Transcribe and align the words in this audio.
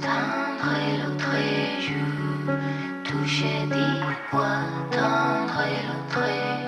Tendre 0.00 0.70
et 0.86 0.96
l'autre 1.02 1.34
et 1.34 1.80
je 1.82 3.10
touchais 3.10 3.66
dix 3.66 4.02
fois 4.30 4.62
tendre 4.90 5.60
et 5.66 5.86
l'autre. 5.86 6.63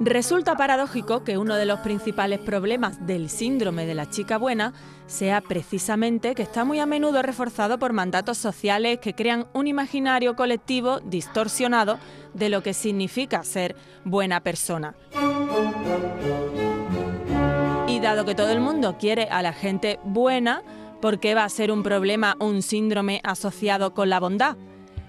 Resulta 0.00 0.56
paradójico 0.56 1.24
que 1.24 1.38
uno 1.38 1.56
de 1.56 1.66
los 1.66 1.80
principales 1.80 2.38
problemas 2.38 3.04
del 3.04 3.28
síndrome 3.28 3.84
de 3.84 3.96
la 3.96 4.08
chica 4.08 4.38
buena 4.38 4.72
sea 5.08 5.40
precisamente 5.40 6.36
que 6.36 6.42
está 6.42 6.64
muy 6.64 6.78
a 6.78 6.86
menudo 6.86 7.20
reforzado 7.20 7.80
por 7.80 7.92
mandatos 7.92 8.38
sociales 8.38 9.00
que 9.00 9.14
crean 9.14 9.48
un 9.54 9.66
imaginario 9.66 10.36
colectivo 10.36 11.00
distorsionado 11.00 11.98
de 12.32 12.48
lo 12.48 12.62
que 12.62 12.74
significa 12.74 13.42
ser 13.42 13.74
buena 14.04 14.40
persona. 14.40 14.94
Y 17.88 17.98
dado 17.98 18.24
que 18.24 18.36
todo 18.36 18.50
el 18.50 18.60
mundo 18.60 18.98
quiere 19.00 19.24
a 19.24 19.42
la 19.42 19.52
gente 19.52 19.98
buena, 20.04 20.62
¿por 21.00 21.18
qué 21.18 21.34
va 21.34 21.42
a 21.42 21.48
ser 21.48 21.72
un 21.72 21.82
problema 21.82 22.36
un 22.38 22.62
síndrome 22.62 23.20
asociado 23.24 23.94
con 23.94 24.10
la 24.10 24.20
bondad? 24.20 24.56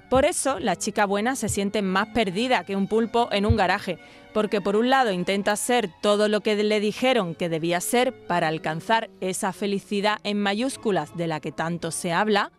Por 0.09 0.25
eso 0.25 0.59
la 0.59 0.75
chica 0.75 1.05
buena 1.05 1.35
se 1.35 1.49
siente 1.49 1.83
más 1.83 2.07
perdida 2.07 2.63
que 2.63 2.75
un 2.75 2.87
pulpo 2.87 3.29
en 3.31 3.45
un 3.45 3.55
garaje, 3.55 3.99
porque 4.33 4.59
por 4.59 4.75
un 4.75 4.89
lado 4.89 5.11
intenta 5.11 5.55
ser 5.55 5.91
todo 6.01 6.27
lo 6.27 6.41
que 6.41 6.55
le 6.55 6.79
dijeron 6.79 7.35
que 7.35 7.47
debía 7.47 7.79
ser 7.79 8.13
para 8.25 8.47
alcanzar 8.47 9.11
esa 9.21 9.53
felicidad 9.53 10.17
en 10.23 10.39
mayúsculas 10.39 11.15
de 11.15 11.27
la 11.27 11.39
que 11.39 11.51
tanto 11.51 11.91
se 11.91 12.11
habla, 12.11 12.51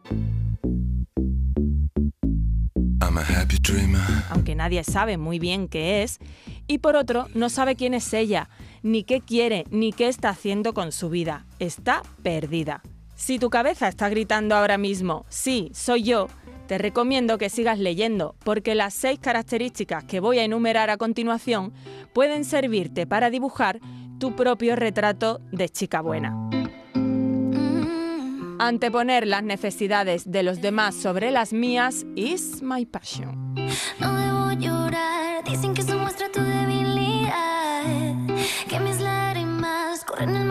aunque 4.30 4.54
nadie 4.54 4.84
sabe 4.84 5.16
muy 5.16 5.40
bien 5.40 5.66
qué 5.66 6.04
es, 6.04 6.18
y 6.68 6.78
por 6.78 6.94
otro 6.94 7.26
no 7.34 7.48
sabe 7.48 7.74
quién 7.74 7.94
es 7.94 8.12
ella, 8.12 8.48
ni 8.82 9.02
qué 9.02 9.20
quiere, 9.20 9.64
ni 9.70 9.92
qué 9.92 10.06
está 10.06 10.28
haciendo 10.28 10.72
con 10.72 10.92
su 10.92 11.10
vida. 11.10 11.46
Está 11.58 12.02
perdida. 12.22 12.82
Si 13.16 13.38
tu 13.38 13.50
cabeza 13.50 13.88
está 13.88 14.08
gritando 14.08 14.54
ahora 14.54 14.78
mismo, 14.78 15.26
sí, 15.28 15.70
soy 15.74 16.04
yo, 16.04 16.28
te 16.70 16.78
recomiendo 16.78 17.36
que 17.36 17.50
sigas 17.50 17.80
leyendo, 17.80 18.36
porque 18.44 18.76
las 18.76 18.94
seis 18.94 19.18
características 19.18 20.04
que 20.04 20.20
voy 20.20 20.38
a 20.38 20.44
enumerar 20.44 20.88
a 20.88 20.98
continuación 20.98 21.72
pueden 22.12 22.44
servirte 22.44 23.08
para 23.08 23.28
dibujar 23.28 23.80
tu 24.20 24.36
propio 24.36 24.76
retrato 24.76 25.40
de 25.50 25.68
chica 25.68 26.00
buena. 26.00 26.48
Anteponer 28.60 29.26
las 29.26 29.42
necesidades 29.42 30.30
de 30.30 30.44
los 30.44 30.60
demás 30.60 30.94
sobre 30.94 31.32
las 31.32 31.52
mías 31.52 32.06
is 32.14 32.62
my 32.62 32.86
passion. 32.86 33.56
No 33.98 34.14
debo 34.14 34.52
llorar, 34.52 35.42
dicen 35.42 35.74
que 35.74 35.80
eso 35.80 35.98
muestra 35.98 36.30
tu 36.30 36.40
debilidad. 36.40 37.82
Que 38.68 38.78
mis 38.78 39.00
lágrimas 39.00 40.04
corren 40.04 40.36
el 40.36 40.44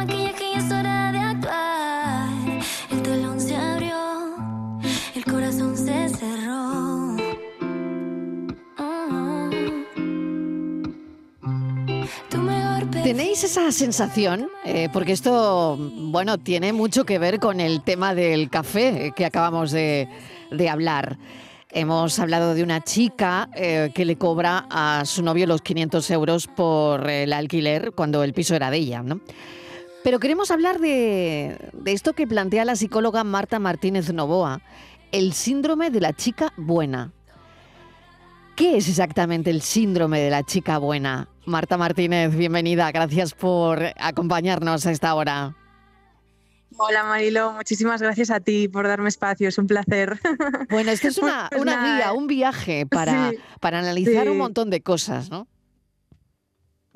¿Tenéis 13.03 13.43
esa 13.43 13.71
sensación? 13.71 14.49
Eh, 14.65 14.89
porque 14.91 15.13
esto, 15.13 15.77
bueno, 15.77 16.37
tiene 16.37 16.73
mucho 16.73 17.05
que 17.05 17.17
ver 17.17 17.39
con 17.39 17.59
el 17.59 17.81
tema 17.81 18.13
del 18.13 18.49
café 18.49 19.07
eh, 19.07 19.13
que 19.15 19.25
acabamos 19.25 19.71
de, 19.71 20.07
hablar. 20.69 21.17
Hemos 21.71 22.19
hablado 22.19 22.53
de 22.53 22.61
una 22.61 22.81
chica 22.81 23.49
eh, 23.55 23.91
que 23.95 24.05
le 24.05 24.17
cobra 24.17 24.67
a 24.69 25.05
su 25.05 25.23
novio 25.23 25.47
los 25.47 25.61
500 25.61 26.11
euros 26.11 26.47
por 26.47 27.09
el 27.09 27.31
alquiler 27.31 27.93
cuando 27.93 28.23
el 28.23 28.33
piso 28.33 28.55
era 28.55 28.69
de 28.69 28.77
ella, 28.77 29.01
¿no? 29.01 29.21
Pero 30.03 30.19
queremos 30.19 30.51
hablar 30.51 30.79
de, 30.79 31.57
de 31.73 31.91
esto 31.93 32.13
que 32.13 32.27
plantea 32.27 32.65
la 32.65 32.75
psicóloga 32.75 33.23
Marta 33.23 33.59
Martínez 33.59 34.11
Novoa, 34.13 34.61
el 35.11 35.33
síndrome 35.33 35.89
de 35.89 36.01
la 36.01 36.13
chica 36.13 36.53
buena. 36.57 37.11
¿Qué 38.55 38.75
es 38.75 38.89
exactamente 38.89 39.49
el 39.49 39.61
síndrome 39.61 40.19
de 40.19 40.29
la 40.29 40.43
chica 40.43 40.77
buena? 40.79 41.29
Marta 41.49 41.77
Martínez, 41.77 42.35
bienvenida. 42.35 42.91
Gracias 42.91 43.33
por 43.33 43.81
acompañarnos 43.97 44.85
a 44.85 44.91
esta 44.91 45.13
hora. 45.15 45.55
Hola 46.77 47.03
Marilo, 47.03 47.51
muchísimas 47.53 48.01
gracias 48.01 48.29
a 48.29 48.39
ti 48.39 48.67
por 48.69 48.87
darme 48.87 49.09
espacio, 49.09 49.49
es 49.49 49.57
un 49.57 49.67
placer. 49.67 50.19
Bueno, 50.69 50.91
esto 50.91 51.07
es 51.09 51.17
una, 51.21 51.47
Pues 51.49 51.61
una 51.61 51.97
guía, 51.97 52.13
un 52.13 52.27
viaje 52.27 52.85
para, 52.85 53.31
Sí, 53.31 53.37
para 53.59 53.79
analizar 53.79 54.23
sí. 54.23 54.29
un 54.29 54.37
montón 54.37 54.69
de 54.69 54.81
cosas, 54.81 55.29
¿no? 55.29 55.47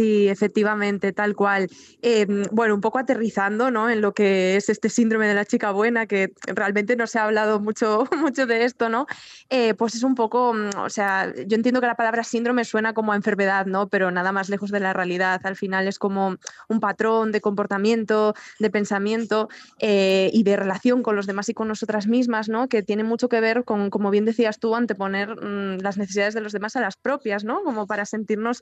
Sí, 0.03 0.28
efectivamente, 0.28 1.14
tal 1.14 1.34
cual. 1.34 1.69
Eh, 2.02 2.28
bueno, 2.52 2.75
un 2.75 2.81
poco 2.81 3.00
aterrizando 3.00 3.72
¿no? 3.72 3.90
en 3.90 4.02
lo 4.02 4.14
que 4.14 4.58
es 4.58 4.68
este 4.68 4.90
síndrome 4.90 5.28
de 5.28 5.34
la 5.34 5.46
chica 5.46 5.72
buena, 5.72 6.08
que 6.08 6.34
realmente 6.46 6.97
no 6.97 7.08
se 7.08 7.19
ha 7.19 7.24
hablado 7.24 7.62
mucho, 7.62 8.03
mucho 8.18 8.46
de 8.46 8.66
esto, 8.66 8.90
¿no? 8.90 9.08
Eh, 9.50 9.75
pues 9.75 9.96
es 9.96 10.03
un 10.03 10.13
poco, 10.13 10.53
mm, 10.53 10.72
o 10.78 10.90
sea, 10.90 11.34
yo 11.34 11.56
entiendo 11.56 11.80
que 11.80 11.88
la 11.88 11.96
palabra 11.96 12.25
síndrome 12.25 12.66
suena 12.66 12.94
como 12.94 13.13
a 13.13 13.16
enfermedad, 13.16 13.66
¿no? 13.66 13.88
Pero 13.88 14.12
nada 14.12 14.34
más 14.34 14.50
lejos 14.50 14.72
de 14.72 14.81
la 14.81 14.92
realidad. 14.92 15.40
Al 15.46 15.56
final 15.56 15.88
es 15.88 16.00
como 16.00 16.36
un 16.68 16.80
patrón 16.81 17.31
de 17.31 17.40
comportamiento, 17.40 18.34
de 18.59 18.69
pensamiento 18.69 19.47
eh, 19.80 20.30
y 20.34 20.44
de 20.44 20.58
relación 20.58 21.02
con 21.02 21.16
los 21.16 21.28
demás 21.28 21.47
y 21.47 21.53
con 21.53 21.69
nosotras 21.69 22.08
mismas, 22.08 22.50
¿no? 22.50 22.68
Que 22.68 22.84
tiene 22.84 23.06
mucho 23.06 23.30
que 23.30 23.40
ver 23.40 23.63
con, 23.63 23.90
como 23.90 24.12
bien 24.12 24.25
decías 24.25 24.59
tú, 24.59 24.75
anteponer 24.75 25.42
mm, 25.42 25.78
las 25.81 25.97
necesidades 25.97 26.34
de 26.34 26.42
los 26.42 26.52
demás 26.52 26.75
a 26.75 26.81
las 26.81 26.97
propias, 26.97 27.46
¿no? 27.46 27.63
Como 27.63 27.88
para 27.88 28.03
sentirnos 28.03 28.62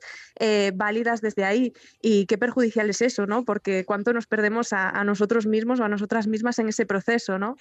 válidas 0.74 1.20
desde 1.34 1.44
ahí. 1.44 1.72
Y 2.00 2.26
qué 2.26 2.38
perjudicial 2.38 2.88
es 2.90 3.02
eso, 3.02 3.26
¿no? 3.26 3.44
Porque 3.44 3.84
cuánto 3.84 4.12
nos 4.12 4.26
perdemos 4.26 4.72
a, 4.72 4.90
a 4.90 5.04
nosotros 5.04 5.46
mismos 5.46 5.80
o 5.80 5.84
a 5.84 5.88
nosotras 5.88 6.26
mismas 6.26 6.58
en 6.58 6.68
ese 6.68 6.86
proceso, 6.86 7.38
¿no? 7.38 7.56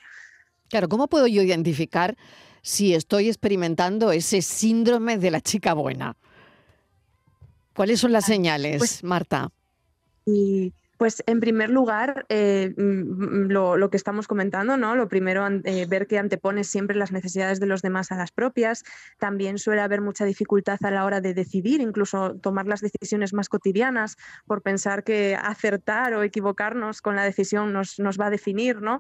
Claro, 0.70 0.88
¿cómo 0.88 1.08
puedo 1.08 1.28
yo 1.28 1.42
identificar 1.42 2.16
si 2.62 2.94
estoy 2.94 3.28
experimentando 3.28 4.12
ese 4.12 4.42
síndrome 4.42 5.18
de 5.18 5.32
la 5.32 5.42
chica 5.42 5.74
buena? 5.74 6.16
¿Cuáles 7.74 8.00
son 8.00 8.12
las 8.12 8.26
señales, 8.26 8.78
pues- 8.80 9.04
Marta? 9.04 9.52
Y 10.26 10.72
pues 11.02 11.24
en 11.26 11.40
primer 11.40 11.72
lugar, 11.72 12.28
eh, 12.30 12.76
mm, 12.78 13.50
lo, 13.50 13.76
lo 13.76 13.90
que 13.90 13.98
estamos 13.98 14.28
comentando, 14.28 14.78
¿no? 14.78 14.96
Lo 14.96 15.08
primero, 15.08 15.48
eh, 15.64 15.88
ver 15.88 16.06
que 16.06 16.20
antepones 16.20 16.68
siempre 16.68 16.96
las 16.96 17.12
necesidades 17.12 17.60
de 17.60 17.66
los 17.66 17.82
demás 17.82 18.12
a 18.12 18.18
las 18.18 18.32
propias. 18.32 18.84
También 19.18 19.58
suele 19.58 19.82
haber 19.82 20.02
mucha 20.02 20.26
dificultad 20.26 20.78
a 20.84 20.92
la 20.92 21.04
hora 21.04 21.20
de 21.20 21.34
decidir, 21.34 21.82
incluso 21.82 22.36
tomar 22.36 22.68
las 22.68 22.82
decisiones 22.82 23.34
más 23.34 23.50
cotidianas, 23.50 24.16
por 24.46 24.62
pensar 24.62 25.04
que 25.04 25.36
acertar 25.36 26.14
o 26.14 26.22
equivocarnos 26.22 27.02
con 27.02 27.16
la 27.16 27.24
decisión 27.24 27.74
nos, 27.74 27.98
nos 27.98 28.20
va 28.20 28.28
a 28.28 28.30
definir, 28.30 28.80
¿no? 28.84 29.00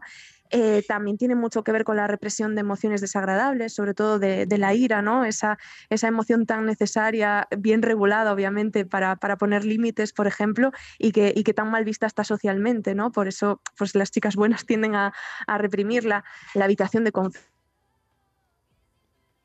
Eh, 0.51 0.83
también 0.87 1.17
tiene 1.17 1.35
mucho 1.35 1.63
que 1.63 1.71
ver 1.71 1.83
con 1.83 1.95
la 1.95 2.07
represión 2.07 2.55
de 2.55 2.61
emociones 2.61 3.01
desagradables, 3.01 3.73
sobre 3.73 3.93
todo 3.93 4.19
de, 4.19 4.45
de 4.45 4.57
la 4.57 4.73
ira, 4.73 5.01
¿no? 5.01 5.23
Esa, 5.25 5.57
esa 5.89 6.07
emoción 6.07 6.45
tan 6.45 6.65
necesaria, 6.65 7.47
bien 7.57 7.81
regulada, 7.81 8.33
obviamente, 8.33 8.85
para, 8.85 9.15
para 9.15 9.37
poner 9.37 9.63
límites, 9.63 10.13
por 10.13 10.27
ejemplo, 10.27 10.71
y 10.99 11.11
que, 11.11 11.33
y 11.35 11.43
que 11.43 11.53
tan 11.53 11.71
mal 11.71 11.85
vista 11.85 12.05
está 12.05 12.23
socialmente, 12.23 12.95
¿no? 12.95 13.11
Por 13.11 13.27
eso 13.27 13.61
pues, 13.77 13.95
las 13.95 14.11
chicas 14.11 14.35
buenas 14.35 14.65
tienden 14.67 14.95
a, 14.95 15.13
a 15.47 15.57
reprimirla. 15.57 16.23
La 16.53 16.65
habitación 16.65 17.03
de 17.03 17.11
confianza, 17.11 17.51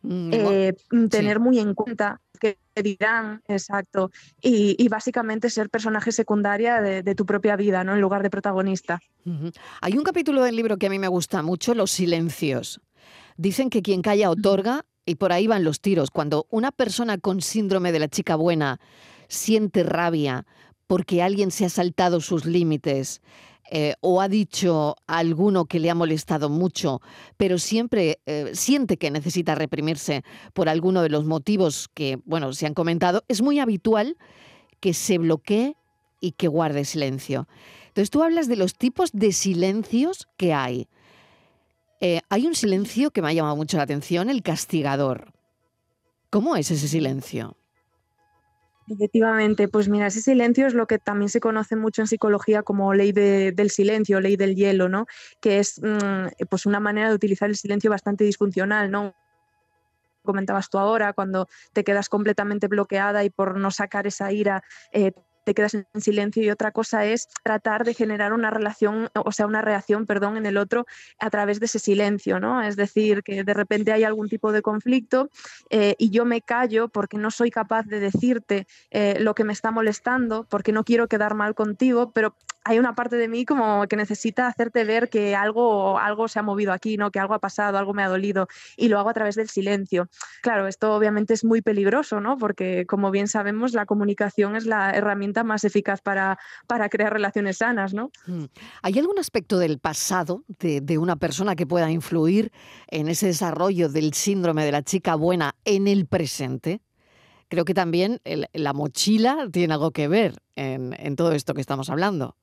Mm, 0.07 0.31
eh, 0.33 0.75
tener 1.11 1.41
muy 1.41 1.59
en 1.59 1.75
cuenta 1.75 2.21
qué 2.37 2.59
dirán, 2.75 3.43
exacto, 3.49 4.11
y, 4.41 4.77
y 4.79 4.89
básicamente 4.89 5.51
ser 5.51 5.71
personaje 5.71 6.13
secundaria 6.13 6.81
de, 6.81 7.03
de 7.03 7.15
tu 7.15 7.27
propia 7.27 7.57
vida, 7.57 7.85
¿no? 7.85 7.95
En 7.95 8.01
lugar 8.01 8.23
de 8.23 8.31
protagonista. 8.31 9.01
Hay 9.81 9.99
un 9.99 10.05
capítulo 10.05 10.43
del 10.43 10.57
libro 10.57 10.77
que 10.77 10.87
a 10.87 10.91
mí 10.91 10.99
me 10.99 11.09
gusta 11.09 11.43
mucho, 11.43 11.75
los 11.75 11.91
silencios. 11.91 12.81
Dicen 13.37 13.71
que 13.71 13.83
quien 13.83 14.03
calla 14.03 14.31
otorga 14.31 14.85
y 15.05 15.17
por 15.17 15.33
ahí 15.33 15.47
van 15.47 15.65
los 15.65 15.81
tiros. 15.81 16.11
Cuando 16.11 16.47
una 16.51 16.73
persona 16.73 17.19
con 17.19 17.41
síndrome 17.41 17.93
de 17.93 17.99
la 17.99 18.09
chica 18.09 18.37
buena 18.37 18.81
siente 19.29 19.83
rabia 19.83 20.47
porque 20.87 21.23
alguien 21.23 21.51
se 21.51 21.65
ha 21.65 21.69
saltado 21.69 22.21
sus 22.21 22.45
límites 22.45 23.21
eh, 23.71 23.95
o 24.01 24.21
ha 24.21 24.29
dicho 24.29 24.97
a 25.07 25.19
alguno 25.19 25.65
que 25.65 25.81
le 25.81 25.91
ha 25.91 25.95
molestado 25.95 26.49
mucho, 26.49 27.01
pero 27.37 27.59
siempre 27.59 28.21
eh, 28.27 28.51
siente 28.55 28.97
que 28.97 29.11
necesita 29.11 29.55
reprimirse 29.55 30.23
por 30.55 30.69
alguno 30.69 31.03
de 31.03 31.09
los 31.09 31.25
motivos 31.25 31.89
que, 31.93 32.21
bueno, 32.25 32.53
se 32.53 32.67
han 32.67 32.75
comentado, 32.75 33.25
es 33.29 33.43
muy 33.43 33.59
habitual 33.59 34.17
que 34.81 34.95
se 34.95 35.19
bloquee 35.19 35.77
y 36.21 36.33
que 36.33 36.49
guarde 36.49 36.85
silencio. 36.85 37.49
Entonces 37.89 38.11
tú 38.11 38.23
hablas 38.23 38.47
de 38.47 38.57
los 38.57 38.75
tipos 38.75 39.11
de 39.13 39.33
silencios 39.33 40.29
que 40.37 40.53
hay. 40.53 40.89
Eh, 42.01 42.21
hay 42.29 42.47
un 42.47 42.55
silencio 42.55 43.11
que 43.11 43.23
me 43.23 43.29
ha 43.29 43.33
llamado 43.33 43.57
mucho 43.57 43.79
la 43.79 43.85
atención, 43.85 44.31
el 44.31 44.43
castigador. 44.43 45.33
¿Cómo 46.31 46.57
es 46.57 46.71
ese 46.71 46.89
silencio? 46.89 47.57
Efectivamente, 48.89 49.67
pues 49.69 49.89
mira, 49.89 50.07
ese 50.07 50.21
silencio 50.21 50.67
es 50.67 50.75
lo 50.75 50.87
que 50.87 50.99
también 51.01 51.29
se 51.29 51.41
conoce 51.41 51.75
mucho 51.75 52.03
en 52.03 52.07
psicología 52.07 52.63
como 52.63 52.95
ley 52.95 53.11
de- 53.13 53.51
del 53.53 53.71
silencio, 53.71 54.21
ley 54.21 54.37
del 54.37 54.55
hielo, 54.55 54.89
¿no? 54.89 55.07
Que 55.41 55.59
es 55.59 55.81
mm, 55.83 56.29
pues 56.49 56.67
una 56.67 56.79
manera 56.79 57.09
de 57.09 57.17
utilizar 57.17 57.49
el 57.49 57.57
silencio 57.57 57.91
bastante 57.91 58.23
disfuncional, 58.25 58.91
¿no? 58.91 59.15
comentabas 60.25 60.69
tú 60.69 60.79
ahora, 60.79 61.13
cuando 61.13 61.47
te 61.73 61.85
quedas 61.85 62.09
completamente 62.09 62.67
bloqueada 62.69 63.25
y 63.25 63.31
por 63.31 63.59
no 63.59 63.71
sacar 63.71 64.07
esa 64.07 64.33
ira 64.33 64.63
eh, 64.93 65.13
te 65.47 65.55
quedas 65.55 65.75
en 65.75 65.87
silencio 66.01 66.43
y 66.43 66.51
otra 66.51 66.73
cosa 66.73 67.05
es 67.05 67.29
tratar 67.45 67.85
de 67.85 67.95
generar 67.95 68.33
una 68.33 68.51
relación, 68.51 69.11
o 69.15 69.31
sea, 69.31 69.47
una 69.47 69.63
reacción, 69.63 70.05
perdón, 70.05 70.37
en 70.37 70.45
el 70.45 70.57
otro 70.57 70.87
a 71.21 71.31
través 71.31 71.61
de 71.61 71.67
ese 71.67 71.79
silencio, 71.79 72.41
¿no? 72.41 72.61
Es 72.63 72.75
decir, 72.75 73.23
que 73.23 73.45
de 73.45 73.55
repente 73.55 73.93
hay 73.93 74.03
algún 74.03 74.29
tipo 74.29 74.51
de 74.51 74.61
conflicto 74.61 75.31
eh, 75.71 75.95
y 75.99 76.11
yo 76.11 76.25
me 76.25 76.43
callo 76.43 76.89
porque 76.89 77.17
no 77.17 77.31
soy 77.31 77.53
capaz 77.53 77.85
de 77.85 78.01
decirte 78.01 78.67
eh, 78.91 79.19
lo 79.21 79.37
que 79.37 79.45
me 79.45 79.53
está 79.53 79.71
molestando, 79.71 80.45
porque 80.51 80.73
no 80.73 80.83
quiero 80.83 81.07
quedar 81.07 81.35
mal 81.35 81.55
contigo, 81.55 82.11
pero 82.11 82.35
hay 82.69 82.81
una 82.81 82.97
parte 82.97 83.15
de 83.17 83.29
mí 83.29 83.45
como 83.45 83.87
que 83.87 83.95
necesita 83.95 84.49
hacerte 84.49 84.83
ver 84.83 85.09
que 85.09 85.37
algo, 85.37 86.01
algo 86.01 86.27
se 86.27 86.41
ha 86.41 86.43
movido 86.43 86.73
aquí, 86.73 86.97
¿no? 86.97 87.13
que 87.13 87.21
algo 87.21 87.35
ha 87.35 87.39
pasado, 87.39 87.79
algo 87.79 87.95
me 87.95 88.03
ha 88.03 88.09
dolido, 88.09 88.49
y 88.77 88.89
lo 88.89 88.99
hago 88.99 89.09
a 89.09 89.15
través 89.15 89.37
del 89.37 89.49
silencio. 89.49 90.09
Claro, 90.43 90.67
esto 90.67 90.93
obviamente 90.93 91.33
es 91.33 91.45
muy 91.45 91.63
peligroso, 91.63 92.21
¿no? 92.21 92.37
porque 92.39 92.85
como 92.85 93.13
bien 93.13 93.29
sabemos, 93.29 93.73
la 93.73 93.87
comunicación 93.87 94.57
es 94.57 94.67
la 94.67 94.91
herramienta 94.91 95.45
más 95.45 95.63
eficaz 95.63 96.03
para, 96.03 96.41
para 96.67 96.89
crear 96.89 97.13
relaciones 97.13 97.59
sanas. 97.59 97.95
¿no? 97.95 98.11
Mm. 98.27 98.47
¿Hay 98.83 98.99
algún 98.99 99.21
aspecto 99.21 99.59
del 99.59 99.79
pasado 99.79 100.43
de, 100.59 100.81
de 100.81 100.99
una 100.99 101.15
persona 101.15 101.55
que 101.55 101.69
pueda 101.69 101.89
influir 101.93 102.51
en 102.89 103.07
ese 103.07 103.27
desarrollo 103.27 103.89
del 103.89 104.13
síndrome 104.13 104.65
de 104.65 104.73
la 104.73 104.83
chica 104.83 105.15
buena 105.15 105.55
en 105.65 105.87
el 105.87 106.07
presente? 106.07 106.81
Creo 107.47 107.65
que 107.65 107.75
también 107.75 108.21
la 108.25 108.73
mochila 108.73 109.47
tiene 109.53 109.75
algo 109.75 109.93
que 109.93 110.09
ver 110.09 110.43
en, 110.57 110.97
en 110.99 111.15
todo 111.15 111.31
esto 111.31 111.55
que 111.55 111.61
estamos 111.61 111.91
hablando. 111.91 112.35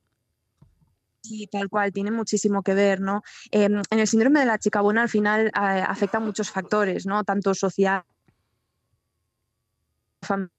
Sí, 1.24 1.46
tal 1.50 1.70
cual, 1.70 1.90
tiene 1.90 2.10
muchísimo 2.10 2.62
que 2.62 2.74
ver, 2.74 3.00
¿no? 3.00 3.22
Em, 3.50 3.80
en 3.90 3.98
el 3.98 4.06
síndrome 4.06 4.40
de 4.40 4.46
la 4.46 4.58
chica 4.58 4.82
buena 4.82 5.00
al 5.02 5.08
final 5.08 5.46
eh, 5.46 5.50
afecta 5.54 6.20
muchos 6.20 6.50
factores, 6.50 7.06
¿no? 7.06 7.24
Tanto 7.24 7.54
social, 7.54 8.04
familiar. 10.20 10.50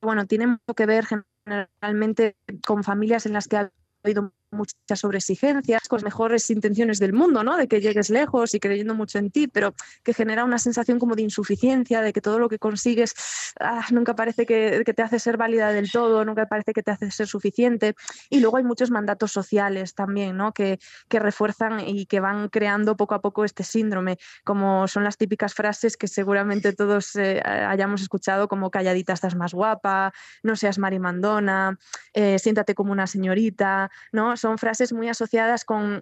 Bueno, 0.00 0.26
tiene 0.26 0.48
mucho 0.48 0.74
que 0.76 0.86
ver 0.86 1.06
generalmente 1.06 2.36
con 2.66 2.82
familias 2.82 3.26
en 3.26 3.34
las 3.34 3.46
que 3.46 3.56
ha 3.58 3.72
habido 4.02 4.32
muchas 4.50 5.00
sobreexigencias, 5.00 5.88
con 5.88 5.98
las 5.98 6.04
mejores 6.04 6.48
intenciones 6.50 6.98
del 6.98 7.12
mundo, 7.12 7.44
¿no? 7.44 7.56
De 7.56 7.68
que 7.68 7.80
llegues 7.80 8.10
lejos 8.10 8.54
y 8.54 8.60
creyendo 8.60 8.94
mucho 8.94 9.18
en 9.18 9.30
ti, 9.30 9.48
pero 9.48 9.74
que 10.02 10.14
genera 10.14 10.44
una 10.44 10.58
sensación 10.58 10.98
como 10.98 11.14
de 11.14 11.22
insuficiencia, 11.22 12.00
de 12.00 12.12
que 12.12 12.20
todo 12.20 12.38
lo 12.38 12.48
que 12.48 12.58
consigues 12.58 13.14
ah, 13.60 13.84
nunca 13.90 14.14
parece 14.14 14.46
que, 14.46 14.82
te 14.84 15.02
hace 15.02 15.18
ser 15.18 15.36
válida 15.36 15.72
del 15.72 15.90
todo, 15.90 16.24
nunca 16.24 16.46
parece 16.46 16.72
que 16.72 16.82
te 16.82 16.90
hace 16.90 17.10
ser 17.10 17.26
suficiente. 17.26 17.94
Y 18.30 18.40
luego 18.40 18.56
hay 18.56 18.64
muchos 18.64 18.90
mandatos 18.90 19.32
sociales 19.32 19.94
también, 19.94 20.36
¿no? 20.36 20.52
Que, 20.52 20.78
que 21.08 21.18
refuerzan 21.18 21.80
y 21.80 22.06
que 22.06 22.20
van 22.20 22.48
creando 22.48 22.96
poco 22.96 23.14
a 23.14 23.20
poco 23.20 23.44
este 23.44 23.64
síndrome, 23.64 24.18
como 24.44 24.88
son 24.88 25.04
las 25.04 25.16
típicas 25.16 25.54
frases 25.54 25.96
que 25.96 26.08
seguramente 26.08 26.72
todos 26.72 27.16
eh, 27.16 27.42
hayamos 27.44 28.00
escuchado, 28.02 28.48
como 28.48 28.70
calladita 28.70 29.12
estás 29.12 29.34
más 29.34 29.52
guapa, 29.52 30.12
no 30.42 30.56
seas 30.56 30.78
marimandona, 30.78 31.78
eh, 32.14 32.38
siéntate 32.38 32.74
como 32.74 32.92
una 32.92 33.06
señorita, 33.06 33.90
¿no? 34.12 34.36
Son 34.38 34.58
frases 34.58 34.92
muy 34.92 35.08
asociadas 35.08 35.64
con, 35.64 36.00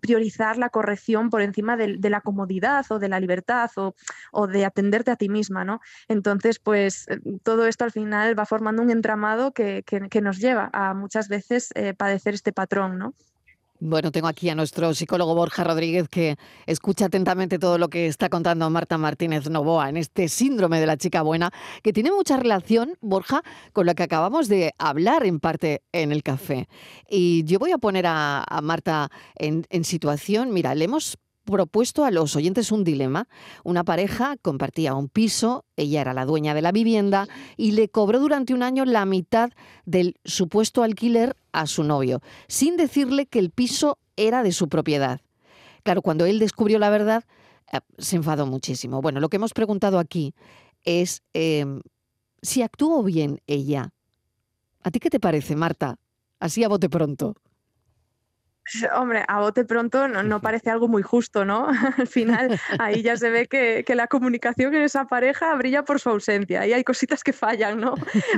priorizar 0.00 0.58
la 0.58 0.68
corrección 0.68 1.30
por 1.30 1.42
encima 1.42 1.76
de, 1.76 2.10
la 2.10 2.20
comodidad 2.20 2.84
o 2.90 2.98
de 2.98 3.08
la 3.08 3.20
libertad 3.20 3.70
o, 3.76 4.46
de 4.46 4.64
atenderte 4.64 5.10
a 5.10 5.16
ti 5.16 5.28
misma, 5.28 5.64
¿no? 5.64 5.80
Entonces, 6.08 6.58
pues 6.58 7.06
eh, 7.08 7.20
todo 7.42 7.66
esto 7.66 7.84
al 7.84 7.92
final 7.92 8.38
va 8.38 8.46
formando 8.46 8.82
un 8.82 8.90
entramado 8.90 9.52
que 9.52 9.84
nos 10.22 10.38
lleva 10.38 10.70
a 10.72 10.94
muchas 10.94 11.28
veces 11.28 11.70
eh, 11.74 11.94
padecer 11.94 12.34
este 12.34 12.52
patrón, 12.52 12.98
¿no? 12.98 13.14
Bueno, 13.84 14.12
tengo 14.12 14.28
aquí 14.28 14.48
a 14.48 14.54
nuestro 14.54 14.94
psicólogo 14.94 15.34
Borja 15.34 15.64
Rodríguez 15.64 16.08
que 16.08 16.36
escucha 16.66 17.06
atentamente 17.06 17.58
todo 17.58 17.78
lo 17.78 17.88
que 17.88 18.06
está 18.06 18.28
contando 18.28 18.70
Marta 18.70 18.96
Martínez 18.96 19.50
Novoa 19.50 19.88
en 19.88 19.96
este 19.96 20.28
síndrome 20.28 20.78
de 20.78 20.86
la 20.86 20.96
chica 20.96 21.22
buena, 21.22 21.50
que 21.82 21.92
tiene 21.92 22.12
mucha 22.12 22.36
relación, 22.36 22.96
Borja, 23.00 23.42
con 23.72 23.86
lo 23.86 23.96
que 23.96 24.04
acabamos 24.04 24.46
de 24.46 24.72
hablar 24.78 25.26
en 25.26 25.40
parte 25.40 25.82
en 25.90 26.12
el 26.12 26.22
café. 26.22 26.68
Y 27.10 27.42
yo 27.42 27.58
voy 27.58 27.72
a 27.72 27.78
poner 27.78 28.04
a, 28.06 28.46
Marta 28.62 29.10
en, 29.34 29.66
en 29.68 29.82
situación, 29.82 30.52
mira, 30.52 30.76
le 30.76 30.84
hemos 30.84 31.18
propuesto 31.44 32.04
a 32.04 32.10
los 32.10 32.36
oyentes 32.36 32.72
un 32.72 32.84
dilema. 32.84 33.28
Una 33.64 33.84
pareja 33.84 34.36
compartía 34.40 34.94
un 34.94 35.08
piso, 35.08 35.64
ella 35.76 36.00
era 36.00 36.14
la 36.14 36.24
dueña 36.24 36.54
de 36.54 36.62
la 36.62 36.72
vivienda 36.72 37.28
y 37.56 37.72
le 37.72 37.88
cobró 37.88 38.20
durante 38.20 38.54
un 38.54 38.62
año 38.62 38.84
la 38.84 39.04
mitad 39.04 39.50
del 39.84 40.16
supuesto 40.24 40.82
alquiler 40.82 41.36
a 41.52 41.66
su 41.66 41.82
novio, 41.82 42.20
sin 42.48 42.76
decirle 42.76 43.26
que 43.26 43.38
el 43.38 43.50
piso 43.50 43.98
era 44.16 44.42
de 44.42 44.52
su 44.52 44.68
propiedad. 44.68 45.20
Claro, 45.82 46.02
cuando 46.02 46.26
él 46.26 46.38
descubrió 46.38 46.78
la 46.78 46.90
verdad, 46.90 47.24
eh, 47.72 47.80
se 47.98 48.16
enfadó 48.16 48.46
muchísimo. 48.46 49.02
Bueno, 49.02 49.20
lo 49.20 49.28
que 49.28 49.36
hemos 49.36 49.52
preguntado 49.52 49.98
aquí 49.98 50.34
es 50.84 51.22
eh, 51.34 51.64
si 52.40 52.62
actuó 52.62 53.02
bien 53.02 53.40
ella. 53.46 53.92
¿A 54.82 54.90
ti 54.90 54.98
qué 54.98 55.10
te 55.10 55.20
parece, 55.20 55.56
Marta? 55.56 55.98
Así 56.40 56.64
a 56.64 56.68
bote 56.68 56.88
pronto. 56.88 57.36
Hombre, 58.94 59.24
a 59.28 59.40
bote 59.40 59.64
pronto 59.64 60.08
no, 60.08 60.22
no, 60.22 60.40
parece 60.40 60.70
algo 60.70 60.88
muy 60.88 61.02
justo, 61.02 61.44
¿no? 61.44 61.68
Al 61.98 62.06
final 62.06 62.58
ahí 62.78 63.02
ya 63.02 63.16
se 63.16 63.30
ve 63.30 63.46
que, 63.46 63.84
que, 63.86 63.94
la 63.94 64.06
comunicación 64.06 64.74
en 64.74 64.82
esa 64.82 65.06
pareja 65.06 65.54
brilla 65.54 65.84
por 65.84 66.00
su 66.00 66.08
ausencia 66.08 66.66
y 66.66 66.72
hay 66.72 66.84
cositas 66.84 67.22
que 67.24 67.32
fallan, 67.32 67.80
¿no? 67.80 67.94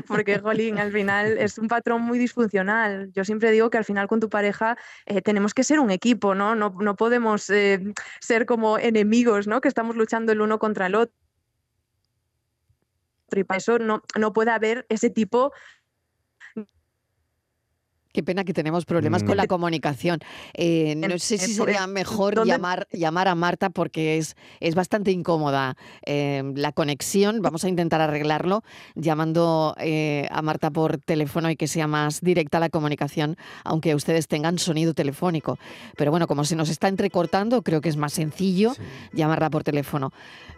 Porque, 0.07 0.39
Jolín, 0.39 0.79
al 0.79 0.93
final 0.93 1.39
es 1.39 1.59
un 1.59 1.69
patrón 1.69 2.03
muy 2.03 2.19
disfuncional. 2.19 3.13
Yo 3.13 3.25
siempre 3.25 3.51
digo 3.51 3.71
que 3.71 3.79
al 3.79 3.85
final 3.85 4.09
con 4.09 4.21
tu 4.21 4.29
pareja 4.29 4.77
eh, 5.07 5.23
tenemos 5.23 5.55
que 5.55 5.65
ser 5.65 5.79
un 5.81 5.91
equipo, 5.91 6.35
¿no? 6.35 6.55
No, 6.55 6.75
no 6.81 6.97
podemos 6.97 7.49
eh, 7.51 7.81
ser 8.21 8.47
como 8.47 8.79
enemigos, 8.79 9.47
¿no? 9.47 9.61
Que 9.61 9.69
estamos 9.69 9.97
luchando 9.97 10.33
el 10.33 10.41
uno 10.41 10.59
contra 10.59 10.87
el 10.87 10.95
otro. 10.95 11.15
Y 13.33 13.45
para 13.45 13.59
eso 13.59 13.79
no, 13.79 14.03
no 14.19 14.33
puede 14.33 14.51
haber 14.51 14.87
ese 14.89 15.11
tipo 15.11 15.53
Qué 18.15 18.23
pena 18.23 18.45
que 18.45 18.55
tenemos 18.55 18.85
problemas 18.85 19.25
mm. 19.25 19.27
con 19.27 19.37
la 19.37 19.49
comunicación. 19.49 20.21
Eh, 20.53 20.95
no 20.95 21.19
sé 21.19 21.37
si 21.37 21.53
sería 21.53 21.89
mejor 21.89 22.47
llamar, 22.47 22.87
llamar 22.93 23.27
a 23.27 23.35
Marta 23.35 23.71
porque 23.71 24.19
es, 24.19 24.37
es 24.61 24.77
bastante 24.77 25.11
incómoda 25.11 25.77
eh, 26.07 26.45
la 26.55 26.71
conexión. 26.71 27.43
Vamos 27.43 27.65
a 27.65 27.69
intentar 27.69 28.01
arreglarlo 28.01 28.63
llamando 28.95 29.75
eh, 29.81 30.29
a 30.31 30.43
Marta 30.43 30.71
por 30.71 30.99
teléfono 30.99 31.51
y 31.51 31.57
que 31.57 31.67
sea 31.67 31.89
más 31.89 32.21
directa 32.21 32.61
la 32.61 32.69
comunicación, 32.69 33.37
aunque 33.65 33.97
ustedes 33.97 34.29
tengan 34.29 34.61
sonido 34.61 34.95
telefónico. 34.95 35.59
Pero 35.97 36.13
bueno, 36.13 36.29
como 36.29 36.45
se 36.45 36.55
nos 36.55 36.69
está 36.69 36.87
entrecortando, 36.87 37.63
creo 37.63 37.81
que 37.81 37.89
es 37.89 37.97
más 37.97 38.13
sencillo 38.13 38.75
sí. 38.75 38.83
llamarla 39.13 39.51
por 39.51 39.65
teléfono. 39.65 40.13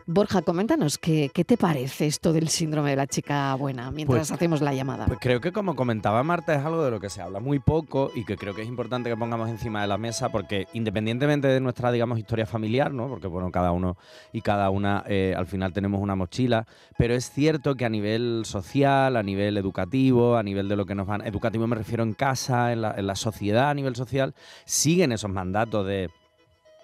Borja, 0.08 0.42
coméntanos, 0.42 0.98
¿qué, 0.98 1.32
¿qué, 1.34 1.44
te 1.44 1.56
parece 1.56 2.06
esto 2.06 2.32
del 2.32 2.48
síndrome 2.48 2.90
de 2.90 2.96
la 2.96 3.08
chica 3.08 3.52
buena 3.56 3.90
mientras 3.90 4.28
pues, 4.28 4.30
hacemos 4.30 4.60
la 4.60 4.72
llamada? 4.72 5.06
Pues 5.06 5.18
creo 5.20 5.40
que 5.40 5.50
como 5.50 5.74
comentaba 5.74 6.22
Marta 6.22 6.54
es 6.54 6.64
algo 6.64 6.84
de 6.84 6.92
lo 6.92 7.00
que 7.00 7.10
se 7.10 7.22
habla 7.22 7.40
muy 7.46 7.60
poco 7.60 8.10
y 8.14 8.24
que 8.24 8.36
creo 8.36 8.54
que 8.54 8.62
es 8.62 8.68
importante 8.68 9.08
que 9.08 9.16
pongamos 9.16 9.48
encima 9.48 9.80
de 9.80 9.86
la 9.86 9.96
mesa 9.96 10.28
porque 10.30 10.66
independientemente 10.74 11.46
de 11.46 11.60
nuestra, 11.60 11.92
digamos, 11.92 12.18
historia 12.18 12.44
familiar, 12.44 12.92
¿no? 12.92 13.08
Porque 13.08 13.28
bueno, 13.28 13.50
cada 13.52 13.70
uno 13.70 13.96
y 14.32 14.42
cada 14.42 14.68
una 14.70 15.04
eh, 15.06 15.32
al 15.36 15.46
final 15.46 15.72
tenemos 15.72 16.00
una 16.00 16.16
mochila, 16.16 16.66
pero 16.98 17.14
es 17.14 17.30
cierto 17.30 17.76
que 17.76 17.84
a 17.84 17.88
nivel 17.88 18.42
social, 18.44 19.16
a 19.16 19.22
nivel 19.22 19.56
educativo, 19.56 20.36
a 20.36 20.42
nivel 20.42 20.68
de 20.68 20.76
lo 20.76 20.84
que 20.84 20.94
nos 20.94 21.06
van... 21.06 21.24
Educativo 21.24 21.66
me 21.66 21.76
refiero 21.76 22.02
en 22.02 22.14
casa, 22.14 22.72
en 22.72 22.82
la, 22.82 22.94
en 22.96 23.06
la 23.06 23.14
sociedad 23.14 23.70
a 23.70 23.74
nivel 23.74 23.94
social, 23.94 24.34
siguen 24.64 25.12
esos 25.12 25.30
mandatos 25.30 25.86
de 25.86 26.10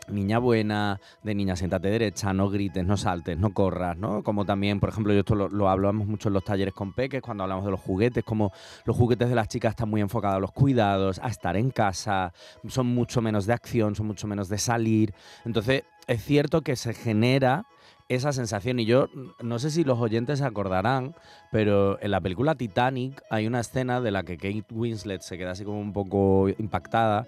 niña 0.08 0.38
buena, 0.38 1.00
de 1.22 1.34
niña 1.34 1.56
siéntate 1.56 1.88
derecha, 1.88 2.32
no 2.32 2.50
grites, 2.50 2.84
no 2.84 2.96
saltes, 2.96 3.38
no 3.38 3.52
corras, 3.52 3.96
¿no? 3.96 4.22
Como 4.22 4.44
también, 4.44 4.80
por 4.80 4.88
ejemplo, 4.88 5.12
yo 5.12 5.20
esto 5.20 5.34
lo, 5.34 5.48
lo, 5.48 5.68
hablamos 5.68 6.06
mucho 6.06 6.28
en 6.28 6.34
los 6.34 6.44
talleres 6.44 6.74
con 6.74 6.92
peques, 6.92 7.22
cuando 7.22 7.44
hablamos 7.44 7.64
de 7.64 7.70
los 7.70 7.80
juguetes, 7.80 8.24
como 8.24 8.52
los 8.84 8.96
juguetes 8.96 9.28
de 9.28 9.34
las 9.34 9.48
chicas 9.48 9.70
están 9.70 9.88
muy 9.88 10.00
enfocados 10.00 10.36
a 10.36 10.40
los 10.40 10.52
cuidados, 10.52 11.18
a 11.22 11.28
estar 11.28 11.56
en 11.56 11.70
casa, 11.70 12.32
son 12.68 12.86
mucho 12.86 13.20
menos 13.22 13.46
de 13.46 13.52
acción, 13.52 13.94
son 13.94 14.06
mucho 14.06 14.26
menos 14.26 14.48
de 14.48 14.58
salir. 14.58 15.14
Entonces, 15.44 15.84
es 16.06 16.24
cierto 16.24 16.62
que 16.62 16.76
se 16.76 16.94
genera 16.94 17.66
esa 18.08 18.32
sensación. 18.32 18.78
Y 18.80 18.84
yo 18.84 19.08
no 19.40 19.58
sé 19.58 19.70
si 19.70 19.84
los 19.84 19.98
oyentes 19.98 20.40
se 20.40 20.44
acordarán, 20.44 21.14
pero 21.50 22.00
en 22.02 22.10
la 22.10 22.20
película 22.20 22.54
Titanic 22.54 23.22
hay 23.30 23.46
una 23.46 23.60
escena 23.60 24.00
de 24.00 24.10
la 24.10 24.22
que 24.22 24.36
Kate 24.36 24.64
Winslet 24.70 25.22
se 25.22 25.38
queda 25.38 25.52
así 25.52 25.64
como 25.64 25.80
un 25.80 25.92
poco 25.92 26.48
impactada 26.58 27.26